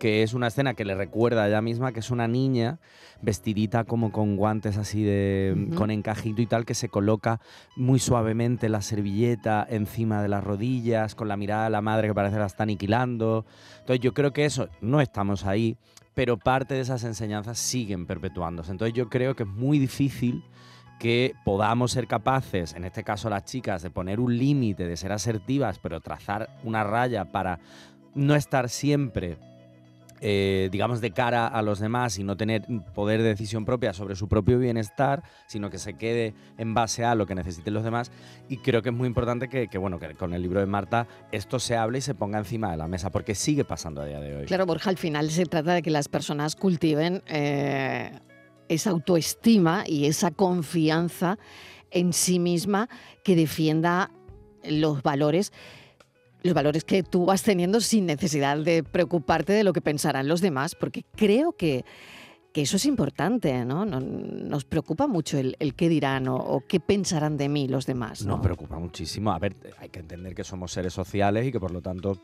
que 0.00 0.22
es 0.22 0.32
una 0.32 0.46
escena 0.46 0.72
que 0.72 0.86
le 0.86 0.94
recuerda 0.94 1.44
a 1.44 1.48
ella 1.48 1.60
misma 1.60 1.92
que 1.92 2.00
es 2.00 2.10
una 2.10 2.26
niña 2.26 2.78
vestidita 3.20 3.84
como 3.84 4.10
con 4.12 4.34
guantes 4.36 4.78
así 4.78 5.04
de 5.04 5.52
uh 5.54 5.58
-huh. 5.58 5.74
con 5.74 5.90
encajito 5.90 6.40
y 6.40 6.46
tal 6.46 6.64
que 6.64 6.74
se 6.74 6.88
coloca 6.88 7.38
muy 7.76 7.98
suavemente 7.98 8.70
la 8.70 8.80
servilleta 8.80 9.64
encima 9.68 10.22
de 10.22 10.28
las 10.28 10.42
rodillas 10.42 11.14
con 11.14 11.28
la 11.28 11.36
mirada 11.36 11.64
de 11.64 11.70
la 11.70 11.82
madre 11.82 12.08
que 12.08 12.14
parece 12.14 12.36
que 12.36 12.40
la 12.40 12.46
está 12.46 12.62
aniquilando. 12.62 13.44
Entonces 13.80 14.00
yo 14.00 14.14
creo 14.14 14.32
que 14.32 14.46
eso 14.46 14.70
no 14.80 15.02
estamos 15.02 15.44
ahí, 15.44 15.76
pero 16.14 16.38
parte 16.38 16.74
de 16.74 16.80
esas 16.80 17.04
enseñanzas 17.04 17.58
siguen 17.58 18.06
perpetuándose. 18.06 18.72
Entonces 18.72 18.94
yo 18.94 19.10
creo 19.10 19.36
que 19.36 19.42
es 19.42 19.48
muy 19.50 19.78
difícil 19.78 20.42
que 20.98 21.34
podamos 21.44 21.92
ser 21.92 22.06
capaces, 22.06 22.72
en 22.72 22.86
este 22.86 23.04
caso 23.04 23.28
las 23.28 23.44
chicas, 23.44 23.82
de 23.82 23.90
poner 23.90 24.18
un 24.18 24.38
límite, 24.38 24.86
de 24.86 24.96
ser 24.96 25.12
asertivas, 25.12 25.78
pero 25.78 26.00
trazar 26.00 26.48
una 26.64 26.84
raya 26.84 27.26
para 27.26 27.60
no 28.14 28.34
estar 28.34 28.70
siempre 28.70 29.36
eh, 30.20 30.68
digamos, 30.70 31.00
de 31.00 31.12
cara 31.12 31.46
a 31.46 31.62
los 31.62 31.80
demás 31.80 32.18
y 32.18 32.24
no 32.24 32.36
tener 32.36 32.62
poder 32.94 33.22
de 33.22 33.28
decisión 33.28 33.64
propia 33.64 33.92
sobre 33.92 34.16
su 34.16 34.28
propio 34.28 34.58
bienestar, 34.58 35.22
sino 35.46 35.70
que 35.70 35.78
se 35.78 35.94
quede 35.94 36.34
en 36.58 36.74
base 36.74 37.04
a 37.04 37.14
lo 37.14 37.26
que 37.26 37.34
necesiten 37.34 37.74
los 37.74 37.84
demás. 37.84 38.10
Y 38.48 38.58
creo 38.58 38.82
que 38.82 38.90
es 38.90 38.94
muy 38.94 39.06
importante 39.06 39.48
que, 39.48 39.78
bueno, 39.78 39.98
que 39.98 40.14
con 40.14 40.34
el 40.34 40.42
libro 40.42 40.60
de 40.60 40.66
Marta 40.66 41.06
esto 41.32 41.58
se 41.58 41.76
hable 41.76 41.98
y 41.98 42.02
se 42.02 42.14
ponga 42.14 42.38
encima 42.38 42.70
de 42.70 42.76
la 42.76 42.86
mesa, 42.86 43.10
porque 43.10 43.34
sigue 43.34 43.64
pasando 43.64 44.02
a 44.02 44.06
día 44.06 44.20
de 44.20 44.36
hoy. 44.36 44.46
Claro, 44.46 44.66
Borja, 44.66 44.90
al 44.90 44.98
final 44.98 45.30
se 45.30 45.46
trata 45.46 45.74
de 45.74 45.82
que 45.82 45.90
las 45.90 46.08
personas 46.08 46.56
cultiven 46.56 47.22
eh, 47.26 48.12
esa 48.68 48.90
autoestima 48.90 49.84
y 49.86 50.06
esa 50.06 50.30
confianza 50.30 51.38
en 51.90 52.12
sí 52.12 52.38
misma 52.38 52.88
que 53.24 53.36
defienda 53.36 54.10
los 54.62 55.02
valores 55.02 55.52
los 56.42 56.54
valores 56.54 56.84
que 56.84 57.02
tú 57.02 57.26
vas 57.26 57.42
teniendo 57.42 57.80
sin 57.80 58.06
necesidad 58.06 58.58
de 58.58 58.82
preocuparte 58.82 59.52
de 59.52 59.64
lo 59.64 59.72
que 59.72 59.80
pensarán 59.80 60.28
los 60.28 60.40
demás, 60.40 60.74
porque 60.74 61.04
creo 61.16 61.52
que, 61.52 61.84
eso 62.54 62.76
es 62.76 62.84
importante, 62.84 63.64
¿no? 63.64 63.86
Nos 63.86 64.64
preocupa 64.64 65.06
mucho 65.06 65.38
el, 65.38 65.74
qué 65.76 65.88
dirán 65.88 66.28
o, 66.28 66.62
qué 66.68 66.80
pensarán 66.80 67.36
de 67.36 67.48
mí 67.48 67.68
los 67.68 67.86
demás. 67.86 68.24
Nos 68.26 68.40
preocupa 68.40 68.78
muchísimo. 68.78 69.32
A 69.32 69.38
ver, 69.38 69.56
hay 69.78 69.88
que 69.88 70.00
entender 70.00 70.34
que 70.34 70.44
somos 70.44 70.72
seres 70.72 70.92
sociales 70.92 71.46
y 71.46 71.52
que 71.52 71.60
por 71.60 71.70
lo 71.70 71.80
tanto 71.80 72.18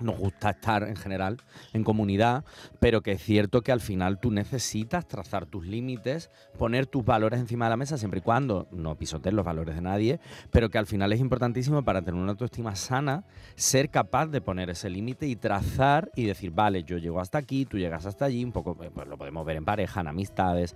nos 0.00 0.18
gusta 0.18 0.50
estar 0.50 0.82
en 0.84 0.96
general 0.96 1.38
en 1.72 1.84
comunidad, 1.84 2.44
pero 2.80 3.02
que 3.02 3.12
es 3.12 3.22
cierto 3.22 3.62
que 3.62 3.72
al 3.72 3.80
final 3.80 4.20
tú 4.20 4.30
necesitas 4.30 5.06
trazar 5.06 5.46
tus 5.46 5.66
límites, 5.66 6.30
poner 6.58 6.86
tus 6.86 7.04
valores 7.04 7.40
encima 7.40 7.66
de 7.66 7.70
la 7.70 7.76
mesa, 7.76 7.98
siempre 7.98 8.18
y 8.18 8.22
cuando 8.22 8.68
no 8.72 8.96
pisotees 8.96 9.34
los 9.34 9.44
valores 9.44 9.74
de 9.74 9.80
nadie, 9.80 10.20
pero 10.50 10.70
que 10.70 10.78
al 10.78 10.86
final 10.86 11.12
es 11.12 11.20
importantísimo 11.20 11.82
para 11.82 12.02
tener 12.02 12.20
una 12.20 12.32
autoestima 12.32 12.74
sana, 12.76 13.24
ser 13.54 13.90
capaz 13.90 14.26
de 14.26 14.40
poner 14.40 14.70
ese 14.70 14.90
límite 14.90 15.26
y 15.26 15.36
trazar 15.36 16.10
y 16.16 16.24
decir, 16.24 16.50
vale, 16.50 16.84
yo 16.84 16.98
llego 16.98 17.20
hasta 17.20 17.38
aquí, 17.38 17.64
tú 17.64 17.78
llegas 17.78 18.06
hasta 18.06 18.24
allí, 18.26 18.44
un 18.44 18.52
poco, 18.52 18.74
pues 18.74 19.08
lo 19.08 19.16
podemos 19.16 19.44
ver 19.44 19.56
en 19.56 19.64
pareja, 19.64 20.00
en 20.00 20.08
amistades, 20.08 20.74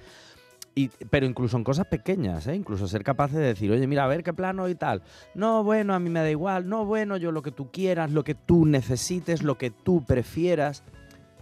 pero 1.11 1.25
incluso 1.25 1.57
en 1.57 1.65
cosas 1.65 1.87
pequeñas, 1.87 2.47
¿eh? 2.47 2.55
incluso 2.55 2.87
ser 2.87 3.03
capaz 3.03 3.33
de 3.33 3.41
decir, 3.41 3.71
oye, 3.71 3.87
mira, 3.87 4.05
a 4.05 4.09
ver 4.09 4.23
qué 4.23 4.35
plano 4.35 4.69
y 4.69 4.75
tal. 4.75 5.03
No, 5.35 5.65
bueno, 5.65 5.95
a 5.95 5.99
mí 5.99 6.11
me 6.11 6.21
da 6.21 6.31
igual. 6.31 6.69
No, 6.69 6.85
bueno, 6.85 7.17
yo 7.17 7.33
lo 7.33 7.41
que 7.41 7.51
tú 7.51 7.71
quieras, 7.71 8.11
lo 8.11 8.25
que 8.25 8.35
tú 8.35 8.67
necesites, 8.67 9.43
lo 9.43 9.57
que 9.57 9.71
tú 9.71 10.05
prefieras. 10.05 10.83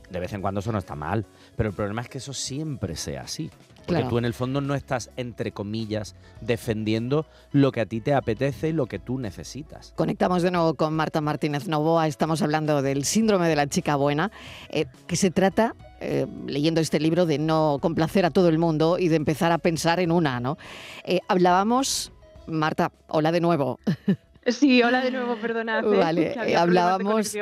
De 0.08 0.20
vez 0.20 0.32
en 0.34 0.40
cuando 0.40 0.60
eso 0.60 0.70
no 0.70 0.78
está 0.78 0.94
mal, 0.94 1.26
pero 1.56 1.70
el 1.70 1.74
problema 1.74 2.02
es 2.02 2.08
que 2.08 2.18
eso 2.18 2.32
siempre 2.32 2.94
sea 2.94 3.22
así. 3.22 3.50
Porque 3.86 4.04
tú 4.04 4.18
en 4.18 4.24
el 4.24 4.34
fondo 4.34 4.60
no 4.60 4.74
estás, 4.74 5.10
entre 5.16 5.52
comillas, 5.52 6.14
defendiendo 6.40 7.26
lo 7.52 7.72
que 7.72 7.80
a 7.80 7.86
ti 7.86 8.00
te 8.00 8.14
apetece 8.14 8.68
y 8.68 8.72
lo 8.72 8.86
que 8.86 8.98
tú 8.98 9.18
necesitas. 9.18 9.92
Conectamos 9.96 10.42
de 10.42 10.50
nuevo 10.50 10.74
con 10.74 10.94
Marta 10.94 11.20
Martínez 11.20 11.68
Novoa. 11.68 12.06
Estamos 12.06 12.40
hablando 12.40 12.80
del 12.82 13.04
síndrome 13.04 13.48
de 13.48 13.56
la 13.56 13.66
chica 13.66 13.96
buena, 13.96 14.30
eh, 14.70 14.86
que 15.06 15.16
se 15.16 15.30
trata 15.30 15.74
eh, 16.04 16.26
leyendo 16.46 16.80
este 16.80 17.00
libro 17.00 17.26
de 17.26 17.38
no 17.38 17.78
complacer 17.80 18.25
a 18.25 18.30
todo 18.30 18.49
el 18.49 18.58
mundo 18.58 18.99
y 18.99 19.08
de 19.08 19.16
empezar 19.16 19.52
a 19.52 19.58
pensar 19.58 20.00
en 20.00 20.12
una, 20.12 20.40
¿no? 20.40 20.56
Eh, 21.04 21.20
hablábamos, 21.28 22.12
Marta, 22.46 22.92
hola 23.08 23.32
de 23.32 23.40
nuevo. 23.40 23.78
Sí, 24.46 24.82
hola 24.82 25.02
de 25.02 25.11
nuevo, 25.11 25.37
perdona. 25.37 25.80
Vale, 25.80 26.37
hablábamos, 26.54 27.34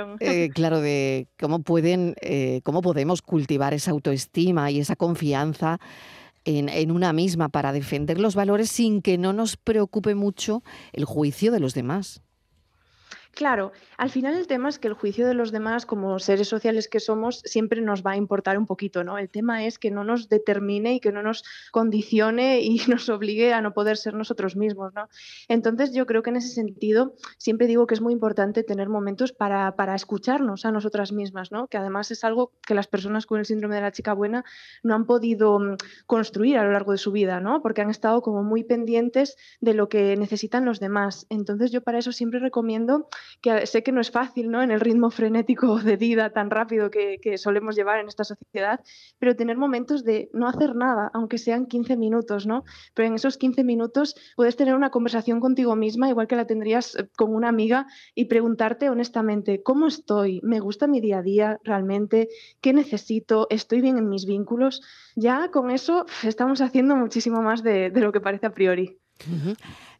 claro, 0.54 0.80
de 0.80 1.26
cómo 1.36 1.58
pueden, 1.58 2.14
cómo 2.62 2.80
podemos 2.80 3.22
cultivar 3.22 3.74
esa 3.74 3.90
autoestima 3.90 4.70
y 4.70 4.78
esa 4.78 4.94
confianza 4.94 5.80
en, 6.44 6.90
una 6.90 7.12
misma 7.12 7.48
para 7.48 7.72
defender 7.72 8.20
los 8.20 8.34
valores 8.34 8.70
sin 8.70 9.02
que 9.02 9.18
no 9.18 9.32
nos 9.32 9.56
preocupe 9.56 10.14
mucho 10.14 10.62
el 10.92 11.04
juicio 11.04 11.52
de 11.52 11.60
los 11.60 11.74
demás. 11.74 12.22
Claro, 13.34 13.72
al 13.96 14.10
final 14.10 14.34
el 14.34 14.46
tema 14.46 14.68
es 14.68 14.78
que 14.78 14.88
el 14.88 14.94
juicio 14.94 15.26
de 15.26 15.32
los 15.32 15.52
demás, 15.52 15.86
como 15.86 16.18
seres 16.18 16.48
sociales 16.48 16.86
que 16.86 17.00
somos, 17.00 17.40
siempre 17.46 17.80
nos 17.80 18.02
va 18.04 18.12
a 18.12 18.16
importar 18.18 18.58
un 18.58 18.66
poquito, 18.66 19.04
¿no? 19.04 19.16
El 19.16 19.30
tema 19.30 19.64
es 19.64 19.78
que 19.78 19.90
no 19.90 20.04
nos 20.04 20.28
determine 20.28 20.94
y 20.94 21.00
que 21.00 21.12
no 21.12 21.22
nos 21.22 21.42
condicione 21.70 22.60
y 22.60 22.76
nos 22.88 23.08
obligue 23.08 23.54
a 23.54 23.62
no 23.62 23.72
poder 23.72 23.96
ser 23.96 24.12
nosotros 24.12 24.54
mismos, 24.54 24.92
¿no? 24.94 25.08
Entonces 25.48 25.94
yo 25.94 26.04
creo 26.04 26.22
que 26.22 26.28
en 26.28 26.36
ese 26.36 26.48
sentido 26.48 27.14
siempre 27.38 27.66
digo 27.66 27.86
que 27.86 27.94
es 27.94 28.02
muy 28.02 28.12
importante 28.12 28.64
tener 28.64 28.90
momentos 28.90 29.32
para, 29.32 29.76
para 29.76 29.94
escucharnos 29.94 30.66
a 30.66 30.70
nosotras 30.70 31.10
mismas, 31.10 31.50
¿no? 31.52 31.68
Que 31.68 31.78
además 31.78 32.10
es 32.10 32.24
algo 32.24 32.52
que 32.66 32.74
las 32.74 32.86
personas 32.86 33.24
con 33.24 33.38
el 33.38 33.46
síndrome 33.46 33.76
de 33.76 33.80
la 33.80 33.92
chica 33.92 34.12
buena 34.12 34.44
no 34.82 34.94
han 34.94 35.06
podido 35.06 35.58
mm, 35.58 35.76
construir 36.06 36.58
a 36.58 36.64
lo 36.64 36.72
largo 36.72 36.92
de 36.92 36.98
su 36.98 37.12
vida, 37.12 37.40
¿no? 37.40 37.62
Porque 37.62 37.80
han 37.80 37.90
estado 37.90 38.20
como 38.20 38.42
muy 38.42 38.62
pendientes 38.62 39.38
de 39.62 39.72
lo 39.72 39.88
que 39.88 40.18
necesitan 40.18 40.66
los 40.66 40.80
demás. 40.80 41.26
Entonces 41.30 41.70
yo 41.70 41.80
para 41.80 41.98
eso 41.98 42.12
siempre 42.12 42.38
recomiendo 42.38 43.08
que 43.40 43.66
sé 43.66 43.82
que 43.82 43.92
no 43.92 44.00
es 44.00 44.10
fácil 44.10 44.50
¿no? 44.50 44.62
en 44.62 44.70
el 44.70 44.80
ritmo 44.80 45.10
frenético 45.10 45.78
de 45.80 45.96
vida 45.96 46.30
tan 46.30 46.50
rápido 46.50 46.90
que, 46.90 47.18
solemos 47.36 47.76
llevar 47.76 47.98
en 47.98 48.08
esta 48.08 48.24
sociedad, 48.24 48.80
pero 49.18 49.36
tener 49.36 49.56
momentos 49.56 50.04
de 50.04 50.30
no 50.32 50.48
hacer 50.48 50.74
nada, 50.74 51.10
aunque 51.14 51.38
sean 51.38 51.66
15 51.66 51.96
minutos, 51.96 52.46
¿no? 52.46 52.64
Pero 52.94 53.08
en 53.08 53.14
esos 53.14 53.38
15 53.38 53.64
minutos 53.64 54.14
puedes 54.36 54.56
tener 54.56 54.74
una 54.74 54.90
conversación 54.90 55.40
contigo 55.40 55.74
misma, 55.76 56.08
igual 56.08 56.26
que 56.26 56.36
la 56.36 56.46
tendrías 56.46 56.94
eh, 56.96 57.08
con 57.16 57.34
una 57.34 57.48
amiga, 57.48 57.86
y 58.14 58.26
preguntarte 58.26 58.90
honestamente, 58.90 59.62
¿cómo 59.62 59.86
estoy? 59.86 60.40
¿Me 60.42 60.60
gusta 60.60 60.86
mi 60.86 61.00
día 61.00 61.18
a 61.18 61.22
día 61.22 61.58
realmente? 61.64 62.28
¿Qué 62.60 62.72
necesito? 62.72 63.46
¿Estoy 63.50 63.80
bien 63.80 63.98
en 63.98 64.08
mis 64.08 64.26
vínculos? 64.26 64.82
Ya 65.16 65.50
con 65.50 65.70
eso 65.70 66.06
estamos 66.22 66.60
haciendo 66.60 66.96
muchísimo 66.96 67.42
más 67.42 67.62
de, 67.62 67.90
lo 67.94 68.12
que 68.12 68.20
parece 68.20 68.46
a 68.46 68.54
priori. 68.54 68.98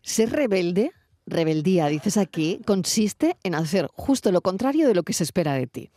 Ser 0.03 0.31
rebelde 0.31 0.93
rebeldía, 1.27 1.87
dices 1.87 2.17
aquí, 2.17 2.61
consiste 2.67 3.37
en 3.43 3.55
hacer 3.55 3.89
justo 3.95 4.33
lo 4.33 4.41
contrario 4.41 4.89
de 4.89 4.95
lo 4.95 5.03
que 5.03 5.13
se 5.13 5.25
espera 5.25 5.55
de 5.55 5.67
ti. 5.67 5.91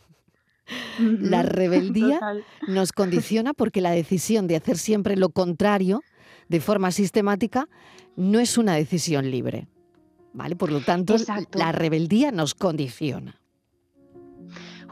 La 0.98 1.42
rebeldía 1.42 2.20
nos 2.66 2.92
condiciona 2.92 3.54
porque 3.54 3.80
la 3.80 3.92
decisión 3.92 4.46
de 4.46 4.56
hacer 4.56 4.78
siempre 4.78 5.16
lo 5.16 5.28
contrario 5.28 6.02
de 6.48 6.60
forma 6.60 6.90
sistemática 6.90 7.68
no 8.16 8.40
es 8.40 8.58
una 8.58 8.74
decisión 8.74 9.30
libre. 9.30 9.68
¿Vale? 10.32 10.56
Por 10.56 10.70
lo 10.70 10.80
tanto, 10.80 11.16
la 11.54 11.72
rebeldía 11.72 12.30
nos 12.30 12.54
condiciona. 12.54 13.40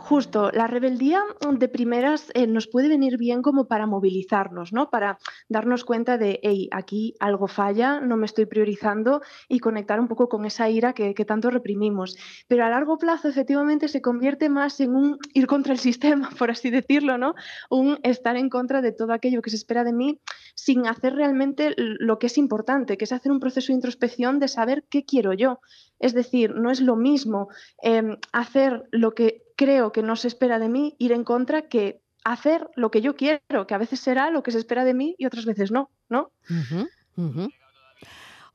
Justo, 0.04 0.50
la 0.52 0.66
rebeldía 0.66 1.22
mm, 1.40 1.54
de 1.54 1.66
primeras 1.66 2.30
eh, 2.34 2.46
nos 2.46 2.66
puede 2.66 2.88
venir 2.88 3.16
bien 3.16 3.40
como 3.40 3.66
para 3.68 3.86
movilizarnos, 3.86 4.70
¿no? 4.70 4.90
Para 4.90 5.16
darnos 5.48 5.82
cuenta 5.86 6.18
de, 6.18 6.40
hey, 6.42 6.68
aquí 6.72 7.14
algo 7.20 7.48
falla, 7.48 8.00
no 8.00 8.18
me 8.18 8.26
estoy 8.26 8.44
priorizando 8.44 9.22
y 9.48 9.60
conectar 9.60 9.98
un 9.98 10.06
poco 10.06 10.28
con 10.28 10.44
esa 10.44 10.68
ira 10.68 10.92
que, 10.92 11.14
tanto 11.24 11.48
reprimimos. 11.48 12.18
Pero 12.48 12.66
a 12.66 12.68
largo 12.68 12.98
plazo, 12.98 13.28
efectivamente, 13.28 13.88
se 13.88 14.02
convierte 14.02 14.50
más 14.50 14.78
en 14.80 14.94
un 14.94 15.18
ir 15.32 15.46
contra 15.46 15.72
el 15.72 15.78
sistema, 15.78 16.28
por 16.38 16.50
así 16.50 16.68
decirlo, 16.68 17.16
¿no? 17.16 17.34
Un 17.70 17.98
estar 18.02 18.36
en 18.36 18.50
contra 18.50 18.82
de 18.82 18.92
todo 18.92 19.14
aquello 19.14 19.40
que 19.40 19.48
se 19.48 19.56
espera 19.56 19.84
de 19.84 19.94
mí 19.94 20.20
sin 20.54 20.86
hacer 20.86 21.14
realmente 21.14 21.72
lo 21.78 22.18
que 22.18 22.26
es 22.26 22.36
importante, 22.36 22.98
que 22.98 23.06
es 23.06 23.12
hacer 23.12 23.32
un 23.32 23.40
proceso 23.40 23.68
de 23.68 23.76
introspección 23.76 24.38
de 24.38 24.48
saber 24.48 24.84
qué 24.90 25.06
quiero 25.06 25.32
yo. 25.32 25.60
Es 25.98 26.12
decir, 26.12 26.54
no 26.54 26.70
es 26.70 26.82
lo 26.82 26.96
mismo 26.96 27.48
em, 27.82 28.18
hacer 28.32 28.82
lo 28.90 29.14
que 29.14 29.43
creo 29.56 29.92
que 29.92 30.02
no 30.02 30.16
se 30.16 30.28
espera 30.28 30.58
de 30.58 30.68
mí, 30.68 30.94
ir 30.98 31.12
en 31.12 31.24
contra, 31.24 31.62
que 31.68 32.00
hacer 32.24 32.68
lo 32.74 32.90
que 32.90 33.00
yo 33.00 33.16
quiero, 33.16 33.66
que 33.66 33.74
a 33.74 33.78
veces 33.78 34.00
será 34.00 34.30
lo 34.30 34.42
que 34.42 34.50
se 34.50 34.58
espera 34.58 34.84
de 34.84 34.94
mí 34.94 35.14
y 35.18 35.26
otras 35.26 35.44
veces 35.44 35.70
no, 35.70 35.90
¿no? 36.08 36.30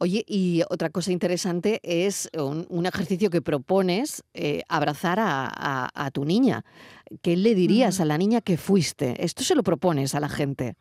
Oye, 0.02 0.24
y 0.28 0.64
otra 0.70 0.90
cosa 0.90 1.12
interesante 1.12 1.82
es 1.84 2.30
un, 2.34 2.86
ejercicio 2.86 3.30
que 3.30 3.42
propones, 3.42 4.24
eh, 4.34 4.64
abrazar 4.70 5.20
a, 5.22 6.10
tu 6.14 6.24
niña. 6.24 6.64
¿Qué 7.22 7.36
le 7.36 7.54
dirías 7.54 8.00
a 8.00 8.06
la 8.06 8.18
niña 8.18 8.40
que 8.40 8.56
fuiste? 8.56 9.24
Esto 9.24 9.44
se 9.44 9.56
lo 9.56 9.64
propones 9.64 10.16
a 10.16 10.22
la 10.22 10.30
gente. 10.30 10.76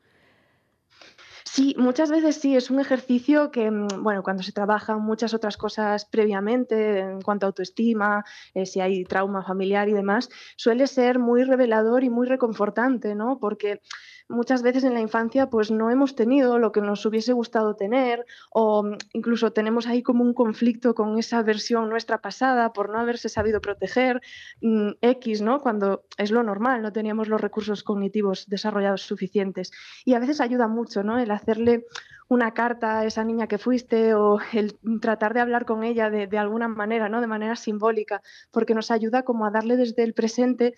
Sí, 1.50 1.74
muchas 1.78 2.10
veces 2.10 2.36
sí, 2.36 2.56
es 2.56 2.70
un 2.70 2.78
ejercicio 2.78 3.50
que, 3.50 3.70
mm, 3.70 4.02
bueno, 4.02 4.22
cuando 4.22 4.42
se 4.42 4.52
trabajan 4.52 5.00
muchas 5.00 5.32
otras 5.32 5.56
cosas 5.56 6.04
previamente 6.04 6.98
en 6.98 7.22
cuanto 7.22 7.46
a 7.46 7.48
autoestima, 7.48 8.24
eh, 8.54 8.66
si 8.66 8.80
hay 8.80 9.04
trauma 9.04 9.42
familiar 9.42 9.88
y 9.88 9.94
demás, 9.94 10.28
suele 10.56 10.86
ser 10.86 11.18
muy 11.18 11.44
revelador 11.44 12.04
y 12.04 12.10
muy 12.10 12.26
reconfortante, 12.26 13.14
¿no? 13.14 13.38
Porque 13.40 13.80
muchas 14.28 14.62
veces 14.62 14.84
en 14.84 14.94
la 14.94 15.00
infancia 15.00 15.48
pues 15.48 15.70
no 15.70 15.90
hemos 15.90 16.14
tenido 16.14 16.58
lo 16.58 16.72
que 16.72 16.80
nos 16.80 17.04
hubiese 17.06 17.32
gustado 17.32 17.74
tener 17.76 18.24
o 18.50 18.82
mm, 18.82 18.96
incluso 19.14 19.52
tenemos 19.52 19.86
ahí 19.86 20.02
como 20.02 20.22
un 20.22 20.34
conflicto 20.34 20.94
con 20.94 21.18
esa 21.18 21.42
versión 21.42 21.88
nuestra 21.88 22.18
pasada 22.18 22.72
por 22.72 22.90
no 22.90 22.98
haberse 22.98 23.28
sabido 23.28 23.60
proteger 23.60 24.20
mm, 24.60 24.90
X, 25.00 25.42
¿no? 25.42 25.60
Cuando 25.60 26.04
es 26.16 26.30
lo 26.30 26.42
normal, 26.42 26.82
no 26.82 26.92
teníamos 26.92 27.28
los 27.28 27.40
recursos 27.40 27.82
cognitivos 27.82 28.46
desarrollados 28.48 29.02
suficientes. 29.02 29.70
Y 30.04 30.14
a 30.14 30.18
veces 30.18 30.40
ayuda 30.40 30.68
mucho, 30.68 31.02
¿no? 31.02 31.18
El 31.18 31.30
hacerle 31.30 31.86
una 32.28 32.52
carta 32.52 33.00
a 33.00 33.06
esa 33.06 33.24
niña 33.24 33.46
que 33.46 33.56
fuiste 33.56 34.14
o 34.14 34.38
el 34.52 34.78
tratar 35.00 35.32
de 35.32 35.40
hablar 35.40 35.64
con 35.64 35.82
ella 35.82 36.10
de, 36.10 36.26
de 36.26 36.38
alguna 36.38 36.68
manera, 36.68 37.08
¿no? 37.08 37.22
De 37.22 37.26
manera 37.26 37.56
simbólica, 37.56 38.20
porque 38.50 38.74
nos 38.74 38.90
ayuda 38.90 39.22
como 39.22 39.46
a 39.46 39.50
darle 39.50 39.76
desde 39.76 40.02
el 40.02 40.12
presente 40.12 40.74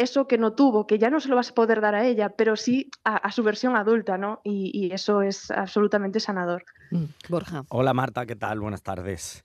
eso 0.00 0.26
que 0.26 0.38
no 0.38 0.52
tuvo, 0.52 0.86
que 0.86 0.98
ya 0.98 1.10
no 1.10 1.20
se 1.20 1.28
lo 1.28 1.36
vas 1.36 1.50
a 1.50 1.54
poder 1.54 1.80
dar 1.80 1.94
a 1.94 2.06
ella, 2.06 2.30
pero 2.30 2.56
sí 2.56 2.90
a, 3.04 3.30
su 3.30 3.42
versión 3.42 3.76
adulta, 3.76 4.16
¿no? 4.16 4.40
Y, 4.44 4.90
eso 4.92 5.22
es 5.22 5.50
absolutamente 5.50 6.20
sanador. 6.20 6.64
Mm, 6.90 7.04
Borja. 7.28 7.64
Hola 7.68 7.92
Marta, 7.92 8.24
¿qué 8.24 8.34
tal? 8.34 8.60
Buenas 8.60 8.82
tardes. 8.82 9.44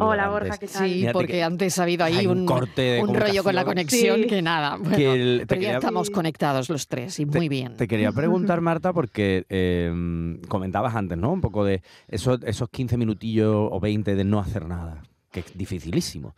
Hola 0.00 0.30
Borja, 0.30 0.56
¿qué 0.56 0.66
tal? 0.66 0.88
Sí, 0.88 1.06
porque 1.12 1.42
antes 1.42 1.78
ha 1.78 1.82
habido 1.84 2.04
ahí 2.04 2.26
un, 2.26 2.40
un, 2.40 3.14
rollo 3.14 3.44
con 3.44 3.54
la 3.54 3.64
conexión 3.64 4.24
que 4.24 4.42
nada. 4.42 4.78
pero 4.82 5.60
ya 5.60 5.74
estamos 5.74 6.10
conectados 6.10 6.68
los 6.70 6.88
tres 6.88 7.20
y 7.20 7.26
muy 7.26 7.48
bien. 7.48 7.76
Te 7.76 7.86
quería 7.86 8.10
preguntar, 8.10 8.60
Marta, 8.62 8.92
porque 8.92 9.44
em, 9.48 10.40
comentabas 10.48 10.94
antes, 10.94 11.18
¿no? 11.18 11.30
Un 11.32 11.40
poco 11.40 11.64
de 11.64 11.82
esos, 12.08 12.42
esos 12.44 12.68
15 12.70 12.96
minutillos 12.96 13.68
o 13.70 13.78
20 13.80 14.14
de 14.14 14.24
no 14.24 14.40
hacer 14.40 14.66
nada, 14.66 15.02
que 15.30 15.40
es 15.40 15.56
dificilísimo. 15.56 16.34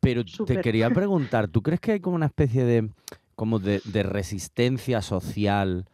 Pero 0.00 0.22
te 0.24 0.60
quería 0.60 0.90
preguntar, 0.90 1.48
¿tú 1.48 1.62
crees 1.62 1.80
que 1.80 1.92
hay 1.92 2.00
como 2.00 2.16
una 2.16 2.26
especie 2.26 2.64
de, 2.64 2.90
como 3.34 3.58
de, 3.58 3.80
resistencia 4.02 5.02
social 5.02 5.86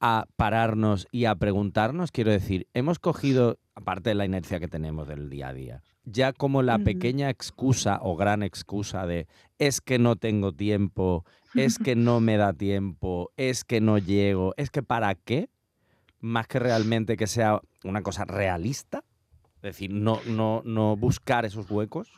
a 0.00 0.26
pararnos 0.36 1.06
y 1.10 1.24
a 1.24 1.34
preguntarnos? 1.34 2.12
Quiero 2.12 2.30
decir, 2.30 2.66
hemos 2.74 2.98
cogido, 2.98 3.58
aparte 3.74 4.10
de 4.10 4.14
la 4.14 4.24
inercia 4.24 4.60
que 4.60 4.68
tenemos 4.68 5.08
del 5.08 5.30
día 5.30 5.48
a 5.48 5.52
día, 5.54 5.82
ya 6.04 6.32
como 6.32 6.62
la 6.62 6.78
pequeña 6.78 7.30
excusa 7.30 7.98
o 8.00 8.16
gran 8.16 8.42
excusa 8.44 9.06
de 9.06 9.26
es 9.58 9.80
que 9.80 9.98
no 9.98 10.14
tengo 10.14 10.52
tiempo, 10.52 11.24
es 11.54 11.78
que 11.78 11.96
no 11.96 12.20
me 12.20 12.36
da 12.36 12.52
tiempo, 12.52 13.32
es 13.36 13.64
que 13.64 13.80
no 13.80 13.98
llego, 13.98 14.54
es 14.56 14.70
que 14.70 14.82
para 14.82 15.14
qué, 15.16 15.50
más 16.20 16.46
que 16.46 16.60
realmente 16.60 17.16
que 17.16 17.26
sea 17.26 17.60
una 17.82 18.02
cosa 18.02 18.24
realista, 18.24 19.02
es 19.56 19.62
decir, 19.62 19.92
no, 19.92 20.20
no, 20.26 20.62
no 20.64 20.96
buscar 20.96 21.44
esos 21.44 21.70
huecos. 21.70 22.12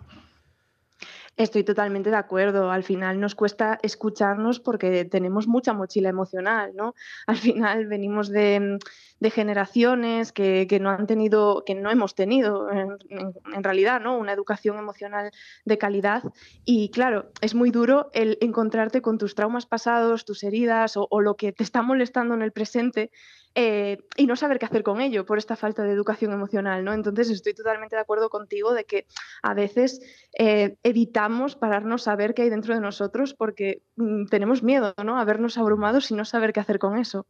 Estoy 1.38 1.62
totalmente 1.62 2.10
de 2.10 2.16
acuerdo. 2.16 2.72
Al 2.72 2.82
final 2.82 3.20
nos 3.20 3.36
cuesta 3.36 3.78
escucharnos 3.84 4.58
porque 4.58 5.04
tenemos 5.04 5.46
mucha 5.46 5.72
mochila 5.72 6.08
emocional, 6.08 6.72
¿no? 6.74 6.96
Al 7.28 7.36
final 7.36 7.86
venimos 7.86 8.28
de, 8.28 8.80
generaciones 9.22 10.32
que, 10.32 10.78
no 10.80 10.90
han 10.90 11.06
tenido, 11.06 11.62
que 11.64 11.76
no 11.76 11.92
hemos 11.92 12.16
tenido 12.16 12.68
en, 12.72 13.62
realidad, 13.62 14.00
¿no? 14.00 14.18
Una 14.18 14.32
educación 14.32 14.78
emocional 14.78 15.30
de 15.64 15.78
calidad. 15.78 16.24
Y 16.64 16.90
claro, 16.90 17.30
es 17.40 17.54
muy 17.54 17.70
duro 17.70 18.10
el 18.14 18.36
encontrarte 18.40 19.00
con 19.00 19.16
tus 19.16 19.36
traumas 19.36 19.64
pasados, 19.64 20.24
tus 20.24 20.42
heridas 20.42 20.94
o 20.96 21.20
lo 21.20 21.36
que 21.36 21.52
te 21.52 21.62
está 21.62 21.82
molestando 21.82 22.34
en 22.34 22.42
el 22.42 22.50
presente 22.50 23.12
eh, 23.60 23.98
y 24.16 24.28
no 24.28 24.36
saber 24.36 24.60
qué 24.60 24.66
hacer 24.66 24.84
con 24.84 25.00
ello 25.00 25.26
por 25.26 25.36
esta 25.36 25.56
falta 25.56 25.82
de 25.82 25.90
educación 25.90 26.30
emocional, 26.30 26.84
¿no? 26.84 26.92
Entonces 26.92 27.28
estoy 27.28 27.54
totalmente 27.54 27.96
de 27.96 28.02
acuerdo 28.02 28.30
contigo 28.30 28.72
de 28.72 28.84
que 28.84 29.08
a 29.42 29.52
veces 29.52 30.00
eh, 30.38 30.76
evitamos 30.84 31.56
pararnos 31.56 32.06
a 32.06 32.14
ver 32.14 32.34
qué 32.34 32.42
hay 32.42 32.50
dentro 32.50 32.72
de 32.72 32.80
nosotros 32.80 33.34
porque 33.34 33.82
mm, 33.96 34.26
tenemos 34.26 34.62
miedo, 34.62 34.94
¿no? 35.04 35.18
A 35.18 35.24
vernos 35.24 35.58
abrumados 35.58 36.08
y 36.12 36.14
no 36.14 36.24
saber 36.24 36.52
qué 36.52 36.60
hacer 36.60 36.78
con 36.78 36.98
eso. 36.98 37.26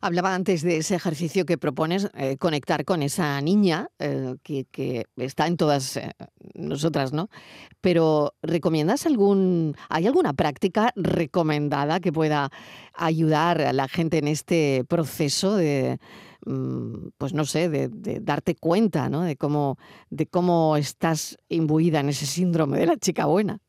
Hablaba 0.00 0.34
antes 0.34 0.62
de 0.62 0.78
ese 0.78 0.94
ejercicio 0.94 1.44
que 1.44 1.58
propones, 1.58 2.08
eh, 2.14 2.36
conectar 2.36 2.84
con 2.84 3.02
esa 3.02 3.40
niña 3.40 3.88
eh, 3.98 4.36
que, 4.42 5.06
está 5.16 5.46
en 5.46 5.56
todas 5.56 5.96
eh, 5.96 6.12
nosotras, 6.54 7.12
¿no? 7.12 7.28
Pero 7.80 8.34
¿recomiendas 8.42 9.06
algún, 9.06 9.74
hay 9.88 10.06
alguna 10.06 10.32
práctica 10.32 10.92
recomendada 10.94 12.00
que 12.00 12.12
pueda 12.12 12.50
ayudar 12.94 13.60
a 13.60 13.72
la 13.72 13.88
gente 13.88 14.18
en 14.18 14.28
este 14.28 14.84
proceso 14.88 15.56
de, 15.56 15.98
mm, 16.46 17.08
pues 17.18 17.34
no 17.34 17.44
sé, 17.44 17.68
de, 17.68 17.88
de, 17.88 18.20
darte 18.20 18.54
cuenta, 18.54 19.08
¿no? 19.08 19.22
De 19.22 19.36
cómo, 19.36 19.78
de 20.10 20.26
cómo 20.26 20.76
estás 20.76 21.36
imbuida 21.48 22.00
en 22.00 22.10
ese 22.10 22.26
síndrome 22.26 22.78
de 22.78 22.86
la 22.86 22.96
chica 22.96 23.26
buena. 23.26 23.60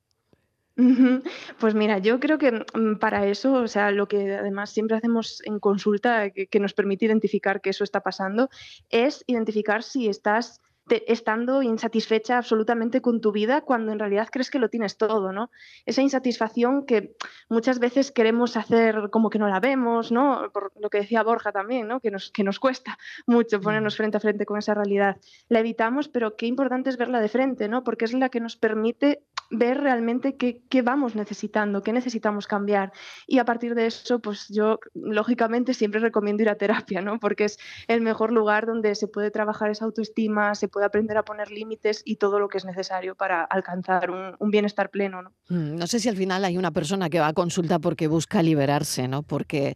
Pues 1.59 1.75
mira, 1.75 1.97
yo 1.97 2.19
creo 2.19 2.37
que 2.37 2.51
mm, 2.51 2.95
para 2.99 3.25
eso, 3.25 3.53
o 3.53 3.67
sea, 3.67 3.91
lo 3.91 4.07
que 4.07 4.35
además 4.35 4.69
siempre 4.69 4.97
hacemos 4.97 5.41
en 5.45 5.59
consulta 5.59 6.29
que, 6.29 6.59
nos 6.59 6.73
permite 6.73 7.05
identificar 7.05 7.61
que 7.61 7.69
eso 7.69 7.83
está 7.83 8.01
pasando, 8.01 8.49
es 8.89 9.23
identificar 9.27 9.83
si 9.83 10.07
estás 10.07 10.61
estando 11.05 11.61
insatisfecha 11.61 12.37
absolutamente 12.37 12.99
con 12.99 13.21
tu 13.21 13.31
vida 13.31 13.61
cuando 13.61 13.91
en 13.91 13.99
realidad 13.99 14.27
crees 14.31 14.49
que 14.49 14.57
lo 14.57 14.69
tienes 14.69 14.97
todo, 14.97 15.31
¿no? 15.31 15.51
Esa 15.85 16.01
insatisfacción 16.01 16.85
que 16.87 17.15
muchas 17.47 17.77
veces 17.77 18.11
queremos 18.11 18.57
hacer 18.57 19.09
como 19.11 19.29
que 19.29 19.37
no 19.37 19.47
la 19.47 19.59
vemos, 19.59 20.11
¿no? 20.11 20.49
Por 20.51 20.71
lo 20.81 20.89
que 20.89 21.01
decía 21.01 21.21
Borja 21.21 21.51
también, 21.51 21.87
¿no? 21.87 21.99
Que 21.99 22.09
nos, 22.09 22.31
que 22.31 22.43
nos 22.43 22.59
cuesta 22.59 22.97
mucho 23.27 23.61
ponernos 23.61 23.95
frente 23.95 24.17
a 24.17 24.19
frente 24.19 24.47
con 24.47 24.57
esa 24.57 24.73
realidad. 24.73 25.17
La 25.47 25.59
evitamos, 25.59 26.07
pero 26.09 26.35
qué 26.35 26.47
importante 26.47 26.89
es 26.89 26.97
verla 26.97 27.21
de 27.21 27.29
frente, 27.29 27.69
¿no? 27.69 27.83
Porque 27.83 28.05
es 28.05 28.13
la 28.13 28.29
que 28.29 28.39
nos 28.39 28.55
permite 28.55 29.23
ver 29.49 29.81
realmente 29.81 30.35
qué, 30.35 30.61
qué 30.69 30.81
vamos 30.81 31.15
necesitando, 31.15 31.81
qué 31.81 31.93
necesitamos 31.93 32.47
cambiar. 32.47 32.91
Y 33.27 33.39
a 33.39 33.45
partir 33.45 33.75
de 33.75 33.87
eso, 33.87 34.19
pues 34.19 34.47
yo 34.49 34.79
lógicamente 34.93 35.73
siempre 35.73 35.99
recomiendo 35.99 36.43
ir 36.43 36.49
a 36.49 36.55
terapia, 36.55 37.01
¿no? 37.01 37.19
Porque 37.19 37.45
es 37.45 37.57
el 37.87 38.01
mejor 38.01 38.31
lugar 38.31 38.65
donde 38.65 38.95
se 38.95 39.07
puede 39.07 39.31
trabajar 39.31 39.71
esa 39.71 39.85
autoestima, 39.85 40.55
se 40.55 40.67
puede 40.67 40.85
aprender 40.85 41.17
a 41.17 41.23
poner 41.23 41.51
límites 41.51 42.01
y 42.05 42.17
todo 42.17 42.39
lo 42.39 42.47
que 42.47 42.57
es 42.57 42.65
necesario 42.65 43.15
para 43.15 43.43
alcanzar 43.43 44.11
un, 44.11 44.51
bienestar 44.51 44.89
pleno. 44.89 45.21
¿no? 45.21 45.31
Mm, 45.49 45.75
no 45.75 45.87
sé 45.87 45.99
si 45.99 46.09
al 46.09 46.15
final 46.15 46.43
hay 46.43 46.57
una 46.57 46.71
persona 46.71 47.09
que 47.09 47.19
va 47.19 47.27
a 47.27 47.33
consulta 47.33 47.79
porque 47.79 48.07
busca 48.07 48.41
liberarse, 48.41 49.07
¿no? 49.07 49.23
porque 49.23 49.75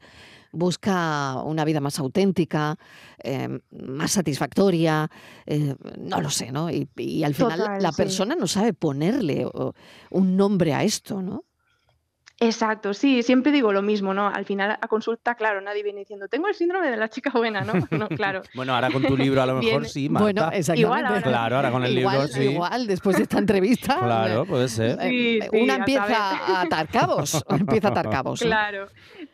busca 0.53 1.41
una 1.43 1.65
vida 1.65 1.81
más 1.81 1.99
auténtica, 1.99 2.77
em, 3.17 3.59
más 3.71 4.11
satisfactoria, 4.11 5.09
eh, 5.45 5.75
no 5.97 6.21
lo 6.21 6.29
sé, 6.29 6.51
¿no? 6.51 6.69
Y, 6.69 7.23
al 7.23 7.33
final 7.33 7.81
la 7.81 7.91
persona 7.91 8.35
no 8.35 8.47
sabe 8.47 8.73
ponerle 8.73 9.45
un 10.11 10.37
nombre 10.37 10.73
a 10.73 10.83
esto, 10.83 11.21
¿no? 11.21 11.43
Exacto, 12.43 12.93
sí, 12.93 13.23
siempre 13.23 13.51
digo 13.51 13.71
lo 13.71 13.81
mismo, 13.81 14.13
¿no? 14.13 14.27
Al 14.27 14.43
final 14.43 14.77
a 14.79 14.87
consulta, 14.87 15.35
claro, 15.35 15.61
nadie 15.61 15.81
viene 15.81 15.99
diciendo, 15.99 16.27
tengo 16.27 16.47
el 16.47 16.55
síndrome 16.55 16.89
de 16.89 16.97
la 16.97 17.09
chica 17.09 17.31
buena, 17.31 17.61
¿no? 17.61 17.73
No, 17.93 18.09
claro. 18.09 18.41
bueno, 18.55 18.73
ahora 18.73 18.89
con 18.89 19.03
tu 19.03 19.15
libro 19.15 19.41
a 19.41 19.45
lo 19.45 19.61
mejor 19.61 19.87
sí, 19.87 20.09
Marta. 20.09 20.23
Bueno, 20.23 20.41
exactamente. 20.51 20.81
Igual 20.81 21.05
ahora. 21.05 21.21
Claro, 21.21 21.55
ahora 21.55 21.71
con 21.71 21.85
el 21.85 21.95
libro 21.95 22.27
sí. 22.27 22.41
Igual, 22.43 22.87
después 22.87 23.17
de 23.17 23.23
esta 23.23 23.37
entrevista. 23.37 23.99
claro, 24.03 24.45
puede 24.45 24.67
ser. 24.67 24.97
Eh, 25.01 25.47
una 25.53 25.75
empieza 25.83 26.31
a 26.31 26.61
atar 26.61 26.87
cabos, 26.89 27.43
empieza 27.49 27.89
a 27.89 27.91
atar 27.91 28.09
cabos. 28.09 28.41
Claro, 28.41 28.87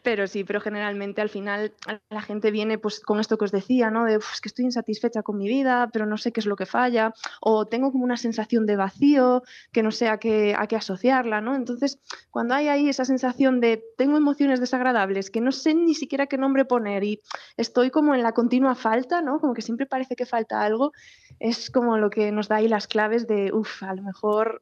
pero 0.04 0.28
sí, 0.28 0.44
pero 0.44 0.62
generalmente 0.62 1.22
al 1.22 1.30
final 1.30 1.74
la 2.10 2.22
gente 2.22 2.52
viene 2.52 2.78
pues 2.78 3.00
con 3.00 3.20
esto 3.20 3.38
que 3.38 3.46
os 3.46 3.52
decía, 3.52 3.90
¿no? 3.90 4.06
De, 4.06 4.16
es 4.16 4.42
que 4.42 4.50
estoy 4.50 4.66
insatisfecha 4.66 5.24
con 5.24 5.38
mi 5.38 5.48
vida, 5.48 5.90
pero 5.92 6.06
no 6.06 6.18
sé 6.18 6.32
qué 6.32 6.42
es 6.42 6.46
lo 6.46 6.56
que 6.56 6.66
falla, 6.66 7.14
o 7.42 7.66
tengo 7.66 7.92
como 7.92 8.04
una 8.04 8.18
sensación 8.18 8.66
de 8.66 8.76
vacío 8.76 9.44
que 9.72 9.84
no 9.84 9.92
sé 9.92 10.10
a 10.10 10.18
qué, 10.18 10.56
a 10.58 10.68
qué 10.68 10.76
asociarla, 10.76 11.42
¿no? 11.42 11.56
Entonces, 11.56 12.00
cuando 12.30 12.56
hay 12.56 12.68
ahí 12.68 12.90
esa 13.00 13.06
sensación 13.06 13.62
de 13.62 13.82
tengo 13.96 14.18
emociones 14.18 14.60
desagradables 14.60 15.32
que 15.32 15.40
no 15.40 15.54
sé 15.54 15.74
ni 15.74 15.96
siquiera 15.96 16.28
qué 16.28 16.38
nombre 16.38 16.66
poner 16.66 17.06
y 17.06 17.22
estoy 17.56 17.92
como 17.92 18.14
en 18.14 18.24
la 18.24 18.34
continua 18.34 18.76
falta, 18.76 19.22
¿no? 19.22 19.40
Como 19.40 19.54
que 19.54 19.62
siempre 19.62 19.86
parece 19.86 20.18
que 20.18 20.26
falta 20.26 20.64
algo, 20.64 20.92
es 21.40 21.72
como 21.72 21.98
lo 21.98 22.10
que 22.10 22.34
nos 22.34 22.50
da 22.50 22.58
ahí 22.58 22.68
las 22.68 22.88
claves 22.88 23.26
de, 23.26 23.54
uff, 23.54 23.84
a 23.84 23.94
lo 23.94 24.02
mejor 24.02 24.62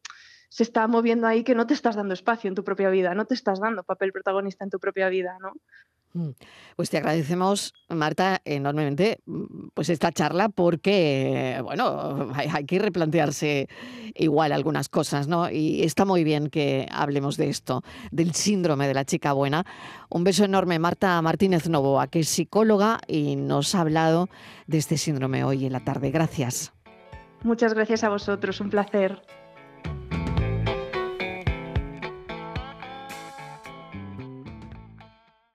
se 0.50 0.62
está 0.62 0.86
moviendo 0.88 1.26
ahí 1.26 1.44
que 1.44 1.56
no 1.56 1.66
te 1.66 1.74
estás 1.74 1.96
dando 1.96 2.14
espacio 2.14 2.48
en 2.48 2.54
tu 2.54 2.64
propia 2.64 2.92
vida, 2.92 3.16
no 3.16 3.26
te 3.26 3.34
estás 3.34 3.60
dando 3.60 3.84
papel 3.84 4.12
protagonista 4.12 4.64
en 4.64 4.70
tu 4.70 4.80
propia 4.80 5.10
vida, 5.10 5.38
¿no? 5.42 5.54
Mm. 6.18 6.32
Pues 6.76 6.90
te 6.90 6.98
agradecemos, 6.98 7.76
Marta, 7.90 8.42
enormemente 8.44 9.20
mm, 9.28 9.68
pues 9.76 9.90
esta 9.90 10.12
charla 10.12 10.50
porque, 10.50 11.60
bueno, 11.64 12.32
hay, 12.34 12.66
que 12.66 12.80
replantearse 12.80 13.70
igual 14.16 14.52
algunas 14.52 14.90
cosas, 14.90 15.28
¿no? 15.28 15.50
Y 15.52 15.84
está 15.84 16.06
muy 16.06 16.24
bien 16.24 16.50
que 16.50 16.88
hablemos 16.92 17.38
de 17.38 17.50
esto, 17.50 17.84
del 18.12 18.34
síndrome 18.34 18.88
de 18.88 18.96
la 18.96 19.06
chica 19.06 19.34
buena. 19.34 19.64
Un 20.10 20.24
beso 20.24 20.44
enorme, 20.44 20.80
Marta 20.80 21.22
Martínez 21.22 21.70
Novoa, 21.70 22.08
que 22.08 22.22
es 22.22 22.30
psicóloga 22.30 23.00
y 23.08 23.36
nos 23.36 23.76
ha 23.76 23.82
hablado 23.82 24.28
de 24.66 24.80
este 24.80 24.98
síndrome 24.98 25.44
hoy 25.44 25.66
en 25.68 25.74
la 25.74 25.82
tarde. 25.82 26.10
Gracias. 26.10 26.74
Muchas 27.44 27.76
gracias 27.76 28.04
a 28.04 28.10
vosotros, 28.10 28.60
un 28.60 28.72
placer. 28.72 29.22